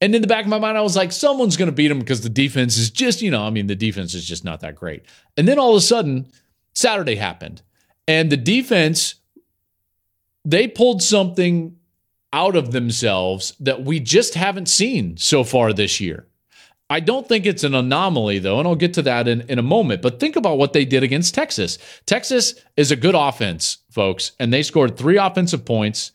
[0.00, 2.00] And in the back of my mind, I was like, someone's going to beat them
[2.00, 4.74] because the defense is just, you know, I mean, the defense is just not that
[4.74, 5.04] great.
[5.36, 6.30] And then all of a sudden,
[6.74, 7.62] Saturday happened.
[8.08, 9.14] And the defense,
[10.44, 11.76] they pulled something
[12.32, 16.26] out of themselves that we just haven't seen so far this year.
[16.88, 19.62] I don't think it's an anomaly, though, and I'll get to that in, in a
[19.62, 20.02] moment.
[20.02, 21.78] But think about what they did against Texas.
[22.06, 26.12] Texas is a good offense, folks, and they scored three offensive points.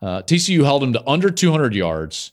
[0.00, 2.32] Uh, TCU held them to under 200 yards.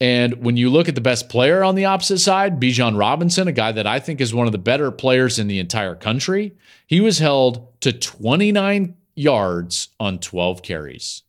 [0.00, 3.52] And when you look at the best player on the opposite side, Bijan Robinson, a
[3.52, 6.54] guy that I think is one of the better players in the entire country,
[6.86, 11.24] he was held to 29 yards on 12 carries.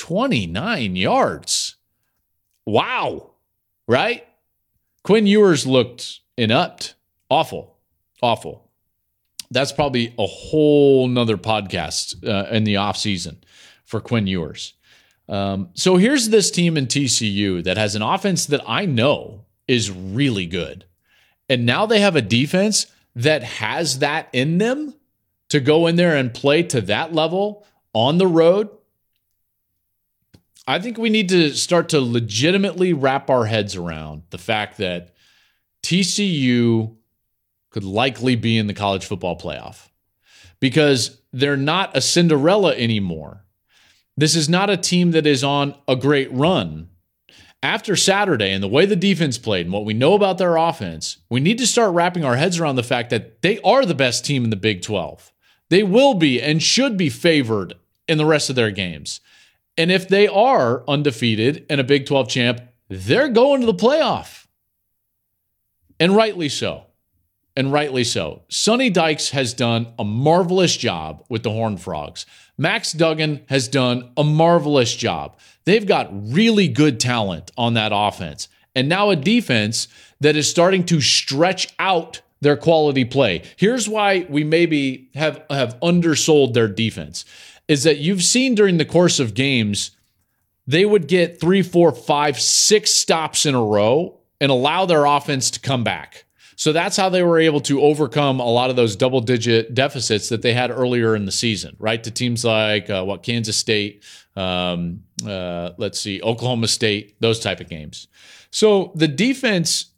[0.00, 1.76] 29 yards.
[2.64, 3.32] Wow.
[3.86, 4.26] Right?
[5.04, 6.94] Quinn Ewers looked inept.
[7.28, 7.76] Awful.
[8.22, 8.70] Awful.
[9.50, 13.42] That's probably a whole nother podcast uh, in the offseason
[13.84, 14.72] for Quinn Ewers.
[15.28, 19.90] Um, so here's this team in TCU that has an offense that I know is
[19.90, 20.86] really good.
[21.50, 24.94] And now they have a defense that has that in them
[25.50, 28.70] to go in there and play to that level on the road.
[30.66, 35.14] I think we need to start to legitimately wrap our heads around the fact that
[35.82, 36.96] TCU
[37.70, 39.88] could likely be in the college football playoff
[40.60, 43.44] because they're not a Cinderella anymore.
[44.16, 46.88] This is not a team that is on a great run.
[47.62, 51.18] After Saturday and the way the defense played and what we know about their offense,
[51.28, 54.24] we need to start wrapping our heads around the fact that they are the best
[54.24, 55.32] team in the Big 12.
[55.68, 57.74] They will be and should be favored
[58.08, 59.20] in the rest of their games.
[59.80, 62.60] And if they are undefeated and a Big 12 champ,
[62.90, 64.46] they're going to the playoff.
[65.98, 66.84] And rightly so.
[67.56, 68.42] And rightly so.
[68.50, 72.26] Sonny Dykes has done a marvelous job with the Horned Frogs.
[72.58, 75.38] Max Duggan has done a marvelous job.
[75.64, 78.48] They've got really good talent on that offense.
[78.74, 79.88] And now a defense
[80.20, 83.44] that is starting to stretch out their quality play.
[83.56, 87.24] Here's why we maybe have, have undersold their defense
[87.70, 89.92] is that you've seen during the course of games,
[90.66, 95.52] they would get three, four, five, six stops in a row and allow their offense
[95.52, 96.24] to come back.
[96.56, 100.30] So that's how they were able to overcome a lot of those double digit deficits
[100.30, 102.02] that they had earlier in the season, right?
[102.02, 104.02] To teams like uh, what Kansas State,
[104.34, 108.08] um, uh, let's see, Oklahoma State, those type of games.
[108.50, 109.92] So the defense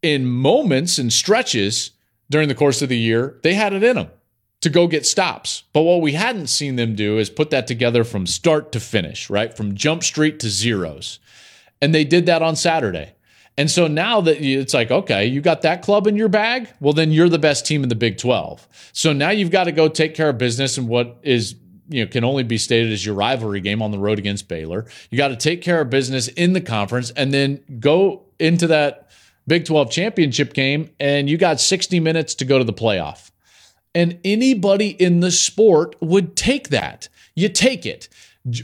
[0.00, 1.90] in moments and stretches
[2.30, 4.10] during the course of the year, they had it in them
[4.60, 5.64] to go get stops.
[5.72, 9.30] But what we hadn't seen them do is put that together from start to finish,
[9.30, 9.56] right?
[9.56, 11.18] From jump street to zeros.
[11.80, 13.14] And they did that on Saturday.
[13.56, 16.92] And so now that it's like, okay, you got that club in your bag, well,
[16.92, 18.66] then you're the best team in the Big 12.
[18.92, 21.56] So now you've got to go take care of business in what is,
[21.88, 24.86] you know, can only be stated as your rivalry game on the road against Baylor.
[25.10, 29.10] You got to take care of business in the conference and then go into that
[29.46, 33.29] Big 12 championship game, and you got 60 minutes to go to the playoff.
[33.94, 37.08] And anybody in the sport would take that.
[37.34, 38.08] You take it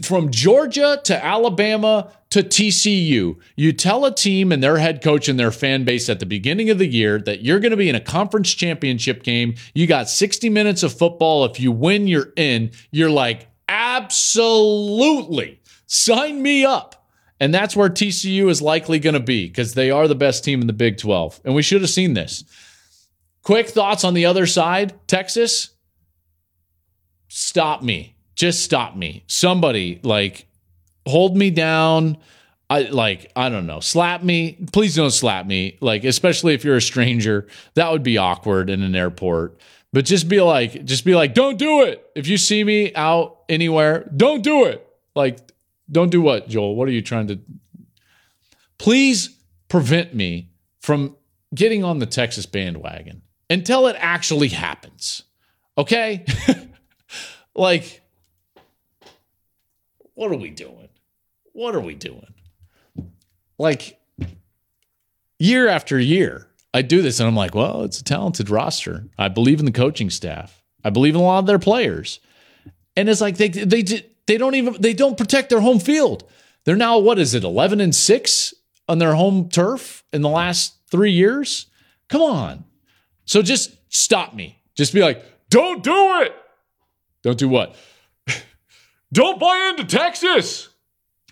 [0.02, 3.36] from Georgia to Alabama to TCU.
[3.56, 6.70] You tell a team and their head coach and their fan base at the beginning
[6.70, 9.54] of the year that you're going to be in a conference championship game.
[9.74, 11.44] You got 60 minutes of football.
[11.44, 12.70] If you win, you're in.
[12.90, 17.06] You're like, absolutely sign me up.
[17.38, 20.60] And that's where TCU is likely going to be because they are the best team
[20.60, 21.40] in the Big 12.
[21.44, 22.44] And we should have seen this.
[23.46, 25.70] Quick thoughts on the other side Texas,
[27.28, 29.24] stop me just stop me.
[29.26, 30.46] Somebody like
[31.06, 32.18] hold me down.
[32.68, 34.66] I like I don't know, slap me.
[34.72, 35.78] Please don't slap me.
[35.80, 39.58] Like especially if you're a stranger, that would be awkward in an airport.
[39.92, 42.04] But just be like just be like don't do it.
[42.14, 44.86] If you see me out anywhere, don't do it.
[45.14, 45.38] Like
[45.90, 46.76] don't do what, Joel?
[46.76, 47.40] What are you trying to
[48.78, 49.30] Please
[49.68, 51.16] prevent me from
[51.54, 55.22] getting on the Texas bandwagon until it actually happens.
[55.78, 56.24] Okay?
[57.54, 58.02] like
[60.14, 60.88] what are we doing?
[61.52, 62.34] What are we doing?
[63.58, 64.00] Like
[65.38, 69.04] year after year, I do this and I'm like, well, it's a talented roster.
[69.18, 70.62] I believe in the coaching staff.
[70.84, 72.20] I believe in a lot of their players.
[72.96, 73.82] And it's like they they
[74.26, 76.28] they don't even they don't protect their home field.
[76.64, 77.44] They're now what is it?
[77.44, 78.54] 11 and 6
[78.88, 81.66] on their home turf in the last 3 years?
[82.08, 82.64] Come on.
[83.26, 84.62] So just stop me.
[84.74, 86.34] Just be like, "Don't do it."
[87.22, 87.74] Don't do what?
[89.12, 90.68] Don't buy into Texas.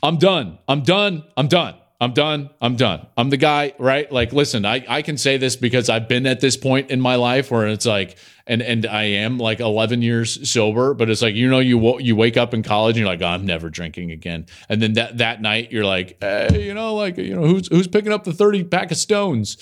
[0.02, 0.58] I'm done.
[0.68, 1.24] I'm done.
[1.36, 1.76] I'm done.
[2.00, 2.50] I'm done.
[2.60, 3.06] I'm done.
[3.16, 4.10] I'm the guy, right?
[4.10, 7.14] Like, listen, I, I can say this because I've been at this point in my
[7.14, 11.34] life where it's like, and and I am like 11 years sober, but it's like
[11.34, 14.10] you know you you wake up in college and you're like, oh, I'm never drinking
[14.10, 17.68] again, and then that that night you're like, hey, you know, like you know who's
[17.68, 19.56] who's picking up the 30 pack of stones?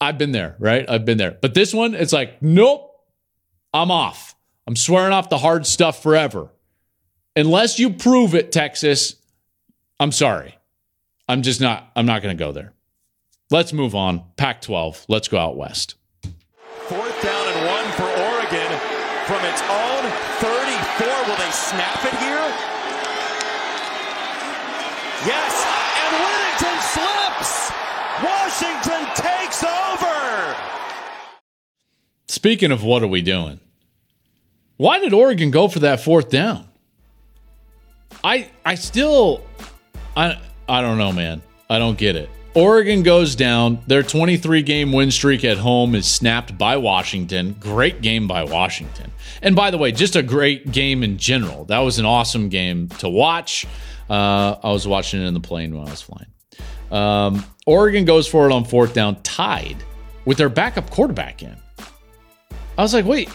[0.00, 0.88] I've been there, right?
[0.88, 2.92] I've been there, but this one, it's like, nope,
[3.72, 4.34] I'm off.
[4.66, 6.50] I'm swearing off the hard stuff forever
[7.36, 9.16] unless you prove it, Texas,
[10.00, 10.58] I'm sorry.
[11.28, 12.72] I'm just not, I'm not going to go there.
[13.50, 14.24] Let's move on.
[14.36, 15.06] Pac 12.
[15.08, 15.94] Let's go out west.
[16.88, 18.70] Fourth down and one for Oregon
[19.26, 20.02] from its own
[20.40, 21.06] 34.
[21.28, 22.46] Will they snap it here?
[25.26, 25.66] Yes,
[26.02, 27.72] and Whittington slips.
[28.22, 30.56] Washington takes over.
[32.36, 33.60] Speaking of what are we doing?
[34.76, 36.68] Why did Oregon go for that fourth down?
[38.22, 39.42] I I still
[40.14, 41.40] I I don't know, man.
[41.70, 42.28] I don't get it.
[42.52, 43.82] Oregon goes down.
[43.86, 47.56] Their 23 game win streak at home is snapped by Washington.
[47.58, 49.10] Great game by Washington.
[49.40, 51.64] And by the way, just a great game in general.
[51.64, 53.66] That was an awesome game to watch.
[54.10, 56.28] Uh, I was watching it in the plane when I was flying.
[56.90, 59.78] Um, Oregon goes for it on fourth down, tied
[60.26, 61.56] with their backup quarterback in.
[62.78, 63.30] I was like, wait,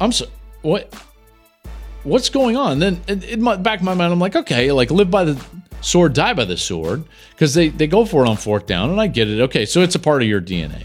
[0.00, 0.26] I'm so
[0.62, 0.94] what?
[2.04, 2.78] What's going on?
[2.78, 5.42] Then in my back of my mind, I'm like, okay, like live by the
[5.80, 9.00] sword, die by the sword, because they, they go for it on fourth down, and
[9.00, 9.40] I get it.
[9.42, 10.84] Okay, so it's a part of your DNA.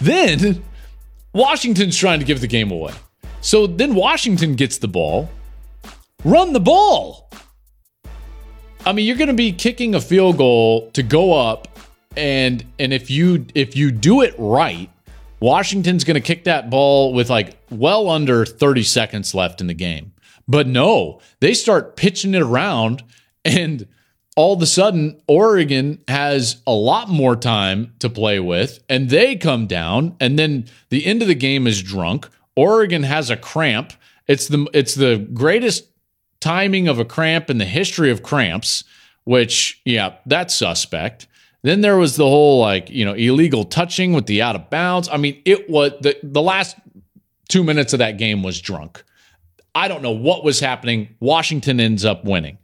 [0.00, 0.62] Then
[1.32, 2.92] Washington's trying to give the game away.
[3.40, 5.30] So then Washington gets the ball.
[6.24, 7.30] Run the ball.
[8.84, 11.68] I mean, you're going to be kicking a field goal to go up
[12.16, 14.90] and and if you if you do it right,
[15.40, 19.74] Washington's going to kick that ball with like well under 30 seconds left in the
[19.74, 20.12] game.
[20.46, 23.02] But no, they start pitching it around
[23.44, 23.86] and
[24.36, 29.36] all of a sudden Oregon has a lot more time to play with and they
[29.36, 32.28] come down and then the end of the game is drunk.
[32.56, 33.92] Oregon has a cramp.
[34.26, 35.88] It's the it's the greatest
[36.40, 38.84] timing of a cramp in the history of cramps,
[39.24, 41.26] which yeah, that's suspect.
[41.62, 45.08] Then there was the whole like, you know, illegal touching with the out of bounds.
[45.10, 46.76] I mean, it was the the last
[47.48, 49.02] 2 minutes of that game was drunk.
[49.74, 51.14] I don't know what was happening.
[51.20, 52.58] Washington ends up winning.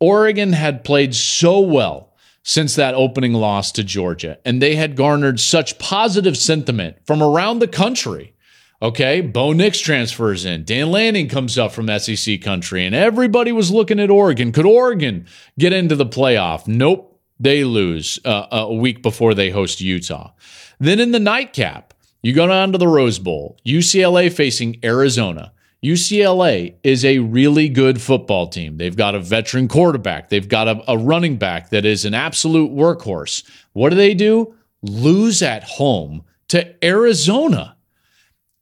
[0.00, 5.40] Oregon had played so well since that opening loss to Georgia, and they had garnered
[5.40, 8.34] such positive sentiment from around the country.
[8.82, 10.64] Okay, Bo Nix transfers in.
[10.64, 14.52] Dan Lanning comes up from SEC country, and everybody was looking at Oregon.
[14.52, 15.26] Could Oregon
[15.58, 16.68] get into the playoff?
[16.68, 20.32] Nope, they lose uh, a week before they host Utah.
[20.78, 25.52] Then in the nightcap, you go down to the Rose Bowl, UCLA facing Arizona.
[25.84, 28.78] UCLA is a really good football team.
[28.78, 32.72] They've got a veteran quarterback, they've got a, a, running back that is an absolute
[32.72, 33.46] workhorse.
[33.74, 34.54] What do they do?
[34.80, 37.76] Lose at home to Arizona.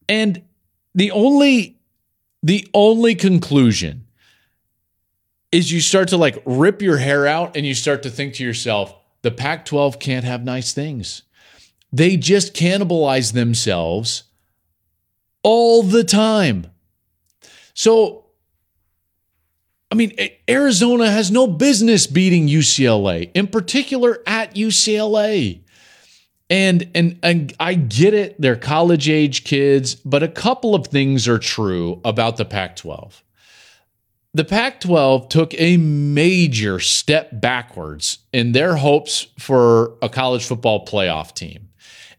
[0.08, 0.42] And
[0.94, 1.78] the only
[2.42, 4.01] the only conclusion
[5.52, 8.44] is you start to like rip your hair out and you start to think to
[8.44, 11.22] yourself, the Pac 12 can't have nice things.
[11.92, 14.24] They just cannibalize themselves
[15.42, 16.66] all the time.
[17.74, 18.24] So,
[19.90, 20.16] I mean,
[20.48, 25.60] Arizona has no business beating UCLA, in particular at UCLA.
[26.48, 31.26] And, and and I get it, they're college age kids, but a couple of things
[31.26, 33.22] are true about the Pac 12.
[34.34, 40.86] The Pac 12 took a major step backwards in their hopes for a college football
[40.86, 41.68] playoff team.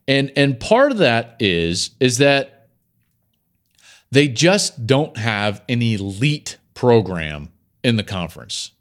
[0.07, 2.69] And, and part of that is, is that
[4.11, 7.49] they just don't have an elite program
[7.83, 8.71] in the conference.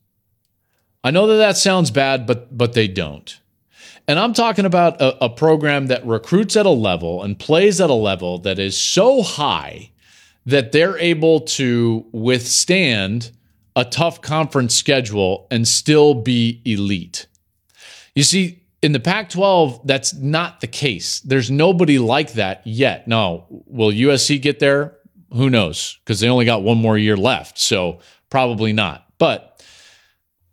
[1.02, 3.40] I know that that sounds bad, but but they don't.
[4.06, 7.88] And I'm talking about a, a, program that recruits at a level and plays at
[7.88, 9.91] a level that is so high
[10.46, 13.30] that they're able to withstand
[13.74, 17.26] a tough conference schedule and still be elite.
[18.14, 21.20] You see, in the Pac 12, that's not the case.
[21.20, 23.06] There's nobody like that yet.
[23.06, 24.96] No, will USC get there?
[25.32, 25.98] Who knows?
[26.04, 27.58] Because they only got one more year left.
[27.58, 29.06] So probably not.
[29.18, 29.51] But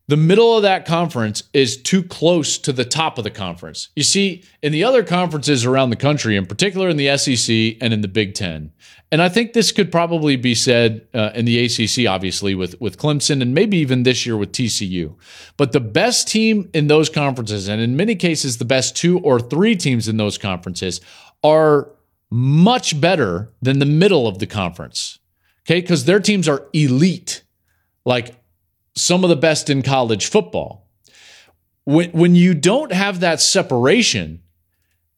[0.10, 3.90] the middle of that conference is too close to the top of the conference.
[3.96, 7.94] You see, in the other conferences around the country, in particular in the SEC and
[7.94, 8.72] in the Big Ten,
[9.12, 12.98] and I think this could probably be said uh, in the ACC, obviously, with, with
[12.98, 15.14] Clemson and maybe even this year with TCU.
[15.58, 19.40] But the best team in those conferences, and in many cases, the best two or
[19.40, 21.02] three teams in those conferences,
[21.44, 21.88] are
[22.32, 25.20] much better than the middle of the conference.
[25.68, 27.44] Okay, because their teams are elite,
[28.06, 28.39] like
[28.96, 30.88] some of the best in college football.
[31.86, 34.44] When, when you don't have that separation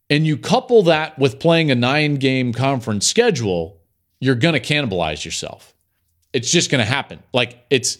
[0.09, 3.81] and you couple that with playing a nine game conference schedule,
[4.19, 5.73] you're going to cannibalize yourself.
[6.33, 7.21] It's just going to happen.
[7.33, 7.97] Like it's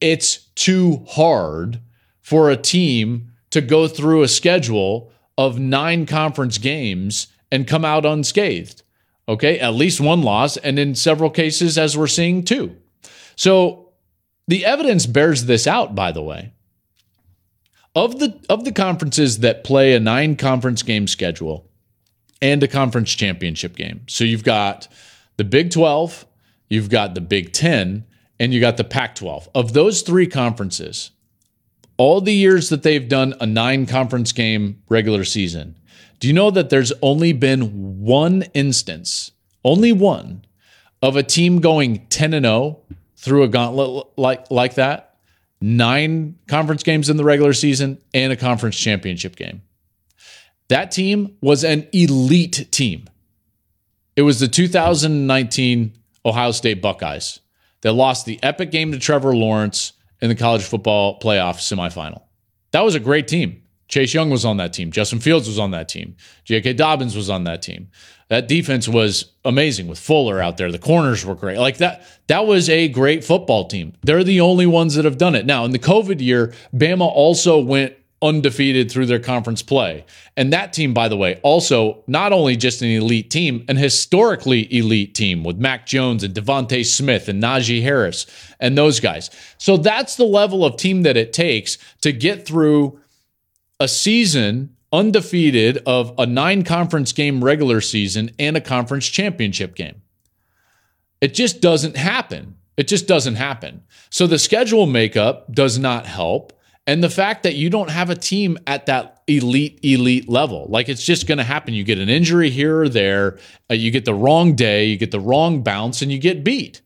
[0.00, 1.80] it's too hard
[2.20, 8.04] for a team to go through a schedule of nine conference games and come out
[8.04, 8.82] unscathed.
[9.28, 12.76] Okay, at least one loss, and in several cases, as we're seeing, two.
[13.34, 13.85] So
[14.48, 16.52] the evidence bears this out, by the way.
[17.94, 21.68] of the of the conferences that play a nine conference game schedule
[22.42, 24.02] and a conference championship game.
[24.06, 24.88] So you've got
[25.38, 26.26] the Big 12,
[26.68, 28.04] you've got the Big 10,
[28.38, 29.48] and you got the Pac 12.
[29.54, 31.10] Of those three conferences,
[31.96, 35.76] all the years that they've done a nine conference game regular season,
[36.20, 39.32] do you know that there's only been one instance,
[39.64, 40.44] only one,
[41.02, 42.80] of a team going 10 and 0
[43.26, 45.16] through a gauntlet like, like that?
[45.60, 49.62] Nine conference games in the regular season and a conference championship game.
[50.68, 53.08] That team was an elite team.
[54.14, 55.92] It was the 2019
[56.24, 57.40] Ohio State Buckeyes
[57.82, 62.22] that lost the epic game to Trevor Lawrence in the college football playoff semifinal.
[62.70, 63.62] That was a great team.
[63.88, 64.90] Chase Young was on that team.
[64.90, 66.16] Justin Fields was on that team.
[66.44, 66.72] J.K.
[66.72, 67.88] Dobbins was on that team.
[68.28, 70.72] That defense was amazing with Fuller out there.
[70.72, 71.58] The corners were great.
[71.58, 73.92] Like that, that was a great football team.
[74.02, 75.46] They're the only ones that have done it.
[75.46, 80.04] Now, in the COVID year, Bama also went undefeated through their conference play.
[80.36, 84.72] And that team, by the way, also not only just an elite team, an historically
[84.74, 88.26] elite team with Mac Jones and DeVonta Smith and Najee Harris
[88.58, 89.30] and those guys.
[89.58, 93.00] So that's the level of team that it takes to get through
[93.78, 100.02] a season undefeated of a nine conference game regular season and a conference championship game.
[101.20, 102.56] It just doesn't happen.
[102.76, 103.82] It just doesn't happen.
[104.10, 106.52] So the schedule makeup does not help.
[106.86, 110.88] And the fact that you don't have a team at that elite, elite level, like
[110.88, 111.74] it's just going to happen.
[111.74, 113.38] You get an injury here or there,
[113.70, 116.82] uh, you get the wrong day, you get the wrong bounce, and you get beat.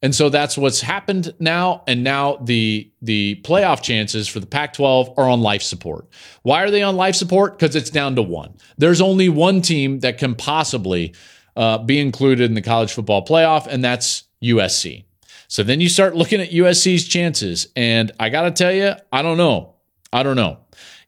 [0.00, 1.82] And so that's what's happened now.
[1.88, 6.06] And now the the playoff chances for the Pac-12 are on life support.
[6.42, 7.58] Why are they on life support?
[7.58, 8.54] Because it's down to one.
[8.76, 11.14] There's only one team that can possibly
[11.56, 15.04] uh, be included in the college football playoff, and that's USC.
[15.48, 19.22] So then you start looking at USC's chances, and I got to tell you, I
[19.22, 19.74] don't know.
[20.12, 20.58] I don't know.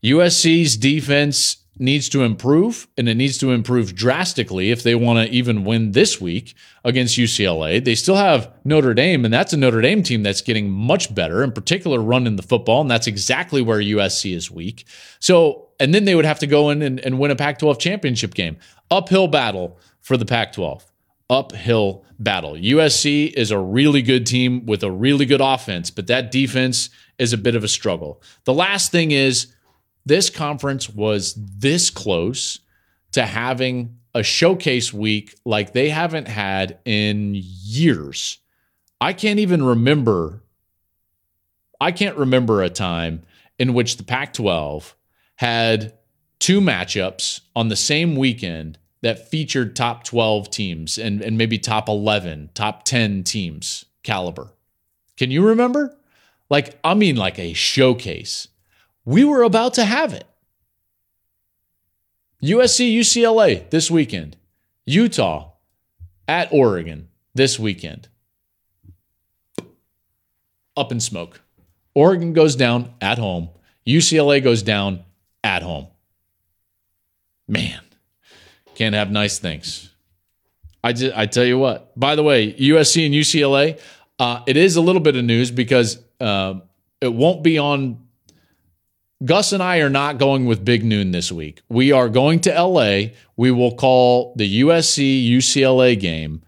[0.02, 5.34] USC's defense needs to improve, and it needs to improve drastically if they want to
[5.34, 6.54] even win this week
[6.84, 7.82] against UCLA.
[7.82, 11.42] They still have Notre Dame, and that's a Notre Dame team that's getting much better,
[11.42, 14.86] in particular, running the football, and that's exactly where USC is weak.
[15.18, 17.78] So, and then they would have to go in and, and win a Pac 12
[17.78, 18.58] championship game.
[18.90, 20.86] Uphill battle for the Pac 12
[21.30, 22.54] uphill battle.
[22.54, 27.32] USC is a really good team with a really good offense, but that defense is
[27.32, 28.20] a bit of a struggle.
[28.44, 29.54] The last thing is
[30.06, 32.60] this conference was this close
[33.12, 38.38] to having a showcase week like they haven't had in years.
[39.00, 40.42] I can't even remember
[41.80, 43.22] I can't remember a time
[43.58, 44.94] in which the Pac 12
[45.36, 45.94] had
[46.38, 51.88] two matchups on the same weekend that featured top 12 teams and, and maybe top
[51.88, 54.52] 11, top 10 teams caliber.
[55.16, 55.96] Can you remember?
[56.50, 58.48] Like, I mean, like a showcase.
[59.04, 60.24] We were about to have it.
[62.42, 64.36] USC, UCLA this weekend.
[64.86, 65.52] Utah
[66.26, 68.08] at Oregon this weekend.
[70.76, 71.40] Up in smoke.
[71.94, 73.50] Oregon goes down at home.
[73.86, 75.04] UCLA goes down
[75.42, 75.88] at home.
[77.48, 77.80] Man,
[78.74, 79.90] can't have nice things.
[80.82, 81.98] I just, I tell you what.
[81.98, 83.80] By the way, USC and UCLA,
[84.18, 86.54] uh, it is a little bit of news because uh,
[87.00, 88.06] it won't be on.
[89.24, 91.60] Gus and I are not going with Big Noon this week.
[91.68, 93.10] We are going to LA.
[93.36, 96.42] We will call the USC UCLA game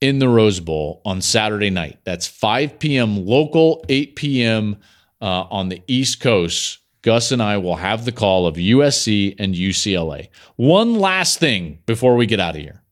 [0.00, 1.98] in the Rose Bowl on Saturday night.
[2.04, 3.24] That's 5 p.m.
[3.24, 4.76] local, 8 p.m.
[5.22, 9.54] Uh, on the East Coast Gus and I will have the call of USC and
[9.54, 10.28] UCLA.
[10.56, 12.82] One last thing before we get out of here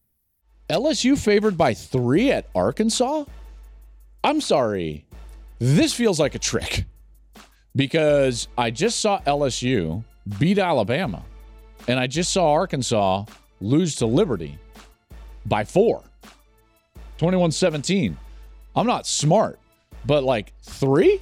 [0.68, 3.24] LSU favored by three at Arkansas?
[4.22, 5.06] I'm sorry.
[5.58, 6.84] This feels like a trick
[7.74, 10.04] because I just saw LSU
[10.38, 11.24] beat Alabama
[11.88, 13.24] and I just saw Arkansas
[13.60, 14.58] lose to Liberty
[15.46, 16.02] by four
[17.18, 18.16] 21 17.
[18.74, 19.58] I'm not smart,
[20.04, 21.20] but like three?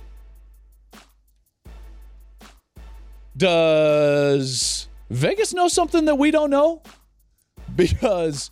[3.37, 6.83] Does Vegas know something that we don't know?
[7.75, 8.51] Because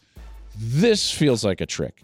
[0.56, 2.02] this feels like a trick.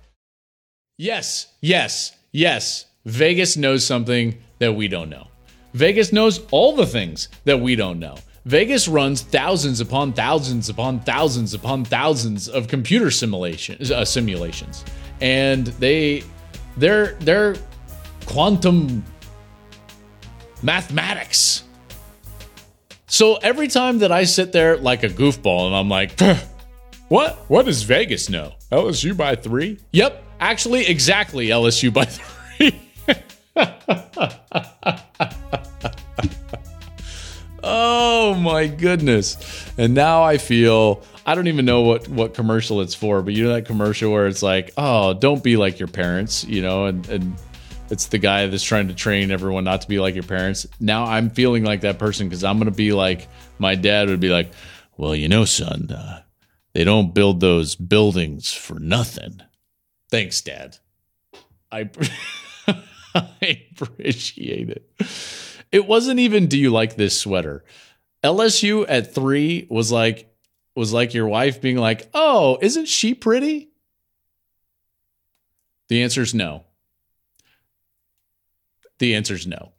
[0.97, 2.87] Yes, yes, yes.
[3.05, 5.29] Vegas knows something that we don't know.
[5.75, 8.17] Vegas knows all the things that we don't know.
[8.47, 14.85] Vegas runs thousands upon thousands upon thousands upon thousands of computer simulations, uh, simulations,
[15.21, 16.23] and they,
[16.77, 17.57] they're they're
[18.27, 19.05] quantum
[20.63, 21.65] mathematics
[23.15, 26.19] so every time that I sit there like a goofball and I'm like,
[27.09, 27.37] what?
[27.49, 28.55] What does Vegas know?
[28.73, 29.79] LSU by three?
[29.93, 32.05] Yep, actually, exactly LSU by
[32.59, 32.84] three.
[37.67, 39.37] Oh my goodness.
[39.79, 43.45] And now I feel I don't even know what what commercial it's for, but you
[43.45, 47.09] know that commercial where it's like, "Oh, don't be like your parents," you know, and
[47.09, 47.35] and
[47.91, 50.67] it's the guy that's trying to train everyone not to be like your parents.
[50.79, 53.29] Now I'm feeling like that person because I'm going to be like
[53.59, 54.53] my dad would be like,
[54.99, 56.23] "Well, you know, son, uh,
[56.75, 59.41] they don't build those buildings for nothing."
[60.11, 60.77] Thanks, Dad.
[61.73, 61.89] I
[63.43, 64.91] I appreciate it.
[65.71, 67.65] It wasn't even do you like this sweater?
[68.23, 70.31] LSU at 3 was like
[70.75, 73.71] was like your wife being like, "Oh, isn't she pretty?"
[75.89, 76.65] The answer is no.
[78.99, 79.73] The answer is no.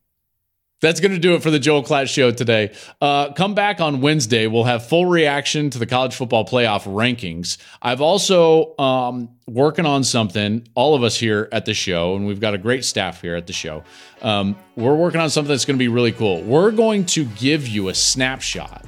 [0.86, 2.72] That's going to do it for the Joel Klatt Show today.
[3.02, 4.46] Uh, come back on Wednesday.
[4.46, 7.58] We'll have full reaction to the college football playoff rankings.
[7.82, 10.68] I've also um, working on something.
[10.76, 13.48] All of us here at the show, and we've got a great staff here at
[13.48, 13.84] the show.
[14.22, 16.44] Um, we're working on something that's going to be really cool.
[16.44, 18.86] We're going to give you a snapshot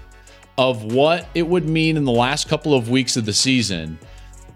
[0.60, 3.98] of what it would mean in the last couple of weeks of the season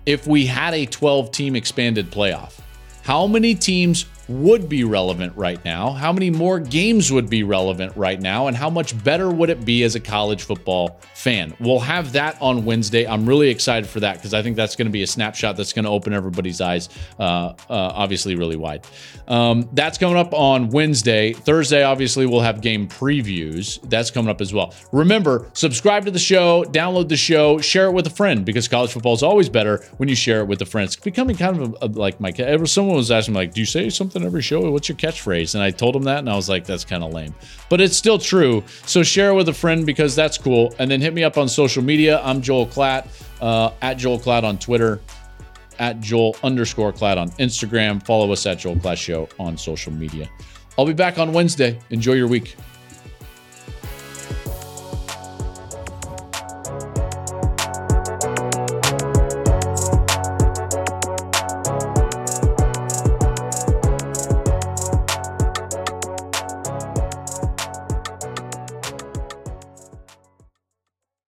[0.05, 2.59] if we had a 12 team expanded playoff.
[3.01, 5.91] How many teams would be relevant right now?
[5.91, 8.47] How many more games would be relevant right now?
[8.47, 11.53] And how much better would it be as a college football fan?
[11.59, 13.05] We'll have that on Wednesday.
[13.05, 15.73] I'm really excited for that because I think that's going to be a snapshot that's
[15.73, 18.85] going to open everybody's eyes, uh, uh, obviously, really wide.
[19.27, 21.33] Um, that's coming up on Wednesday.
[21.33, 23.79] Thursday, obviously, we'll have game previews.
[23.89, 24.73] That's coming up as well.
[24.91, 28.91] Remember, subscribe to the show, download the show, share it with a friend because college
[28.91, 30.87] football is always better when you share it with a friend.
[30.87, 32.31] It's becoming kind of a, a, like my.
[32.31, 34.69] Someone was asking me, like, do you say something every show?
[34.71, 35.55] What's your catchphrase?
[35.55, 37.33] And I told him that, and I was like, that's kind of lame.
[37.69, 38.63] But it's still true.
[38.85, 40.73] So share it with a friend because that's cool.
[40.79, 42.21] And then hit me up on social media.
[42.23, 43.07] I'm Joel Klatt,
[43.41, 44.99] uh, at Joel Klatt on Twitter,
[45.79, 48.03] at Joel underscore Klatt on Instagram.
[48.05, 50.29] Follow us at Joel Klatt Show on social media.
[50.77, 51.79] I'll be back on Wednesday.
[51.89, 52.55] Enjoy your week.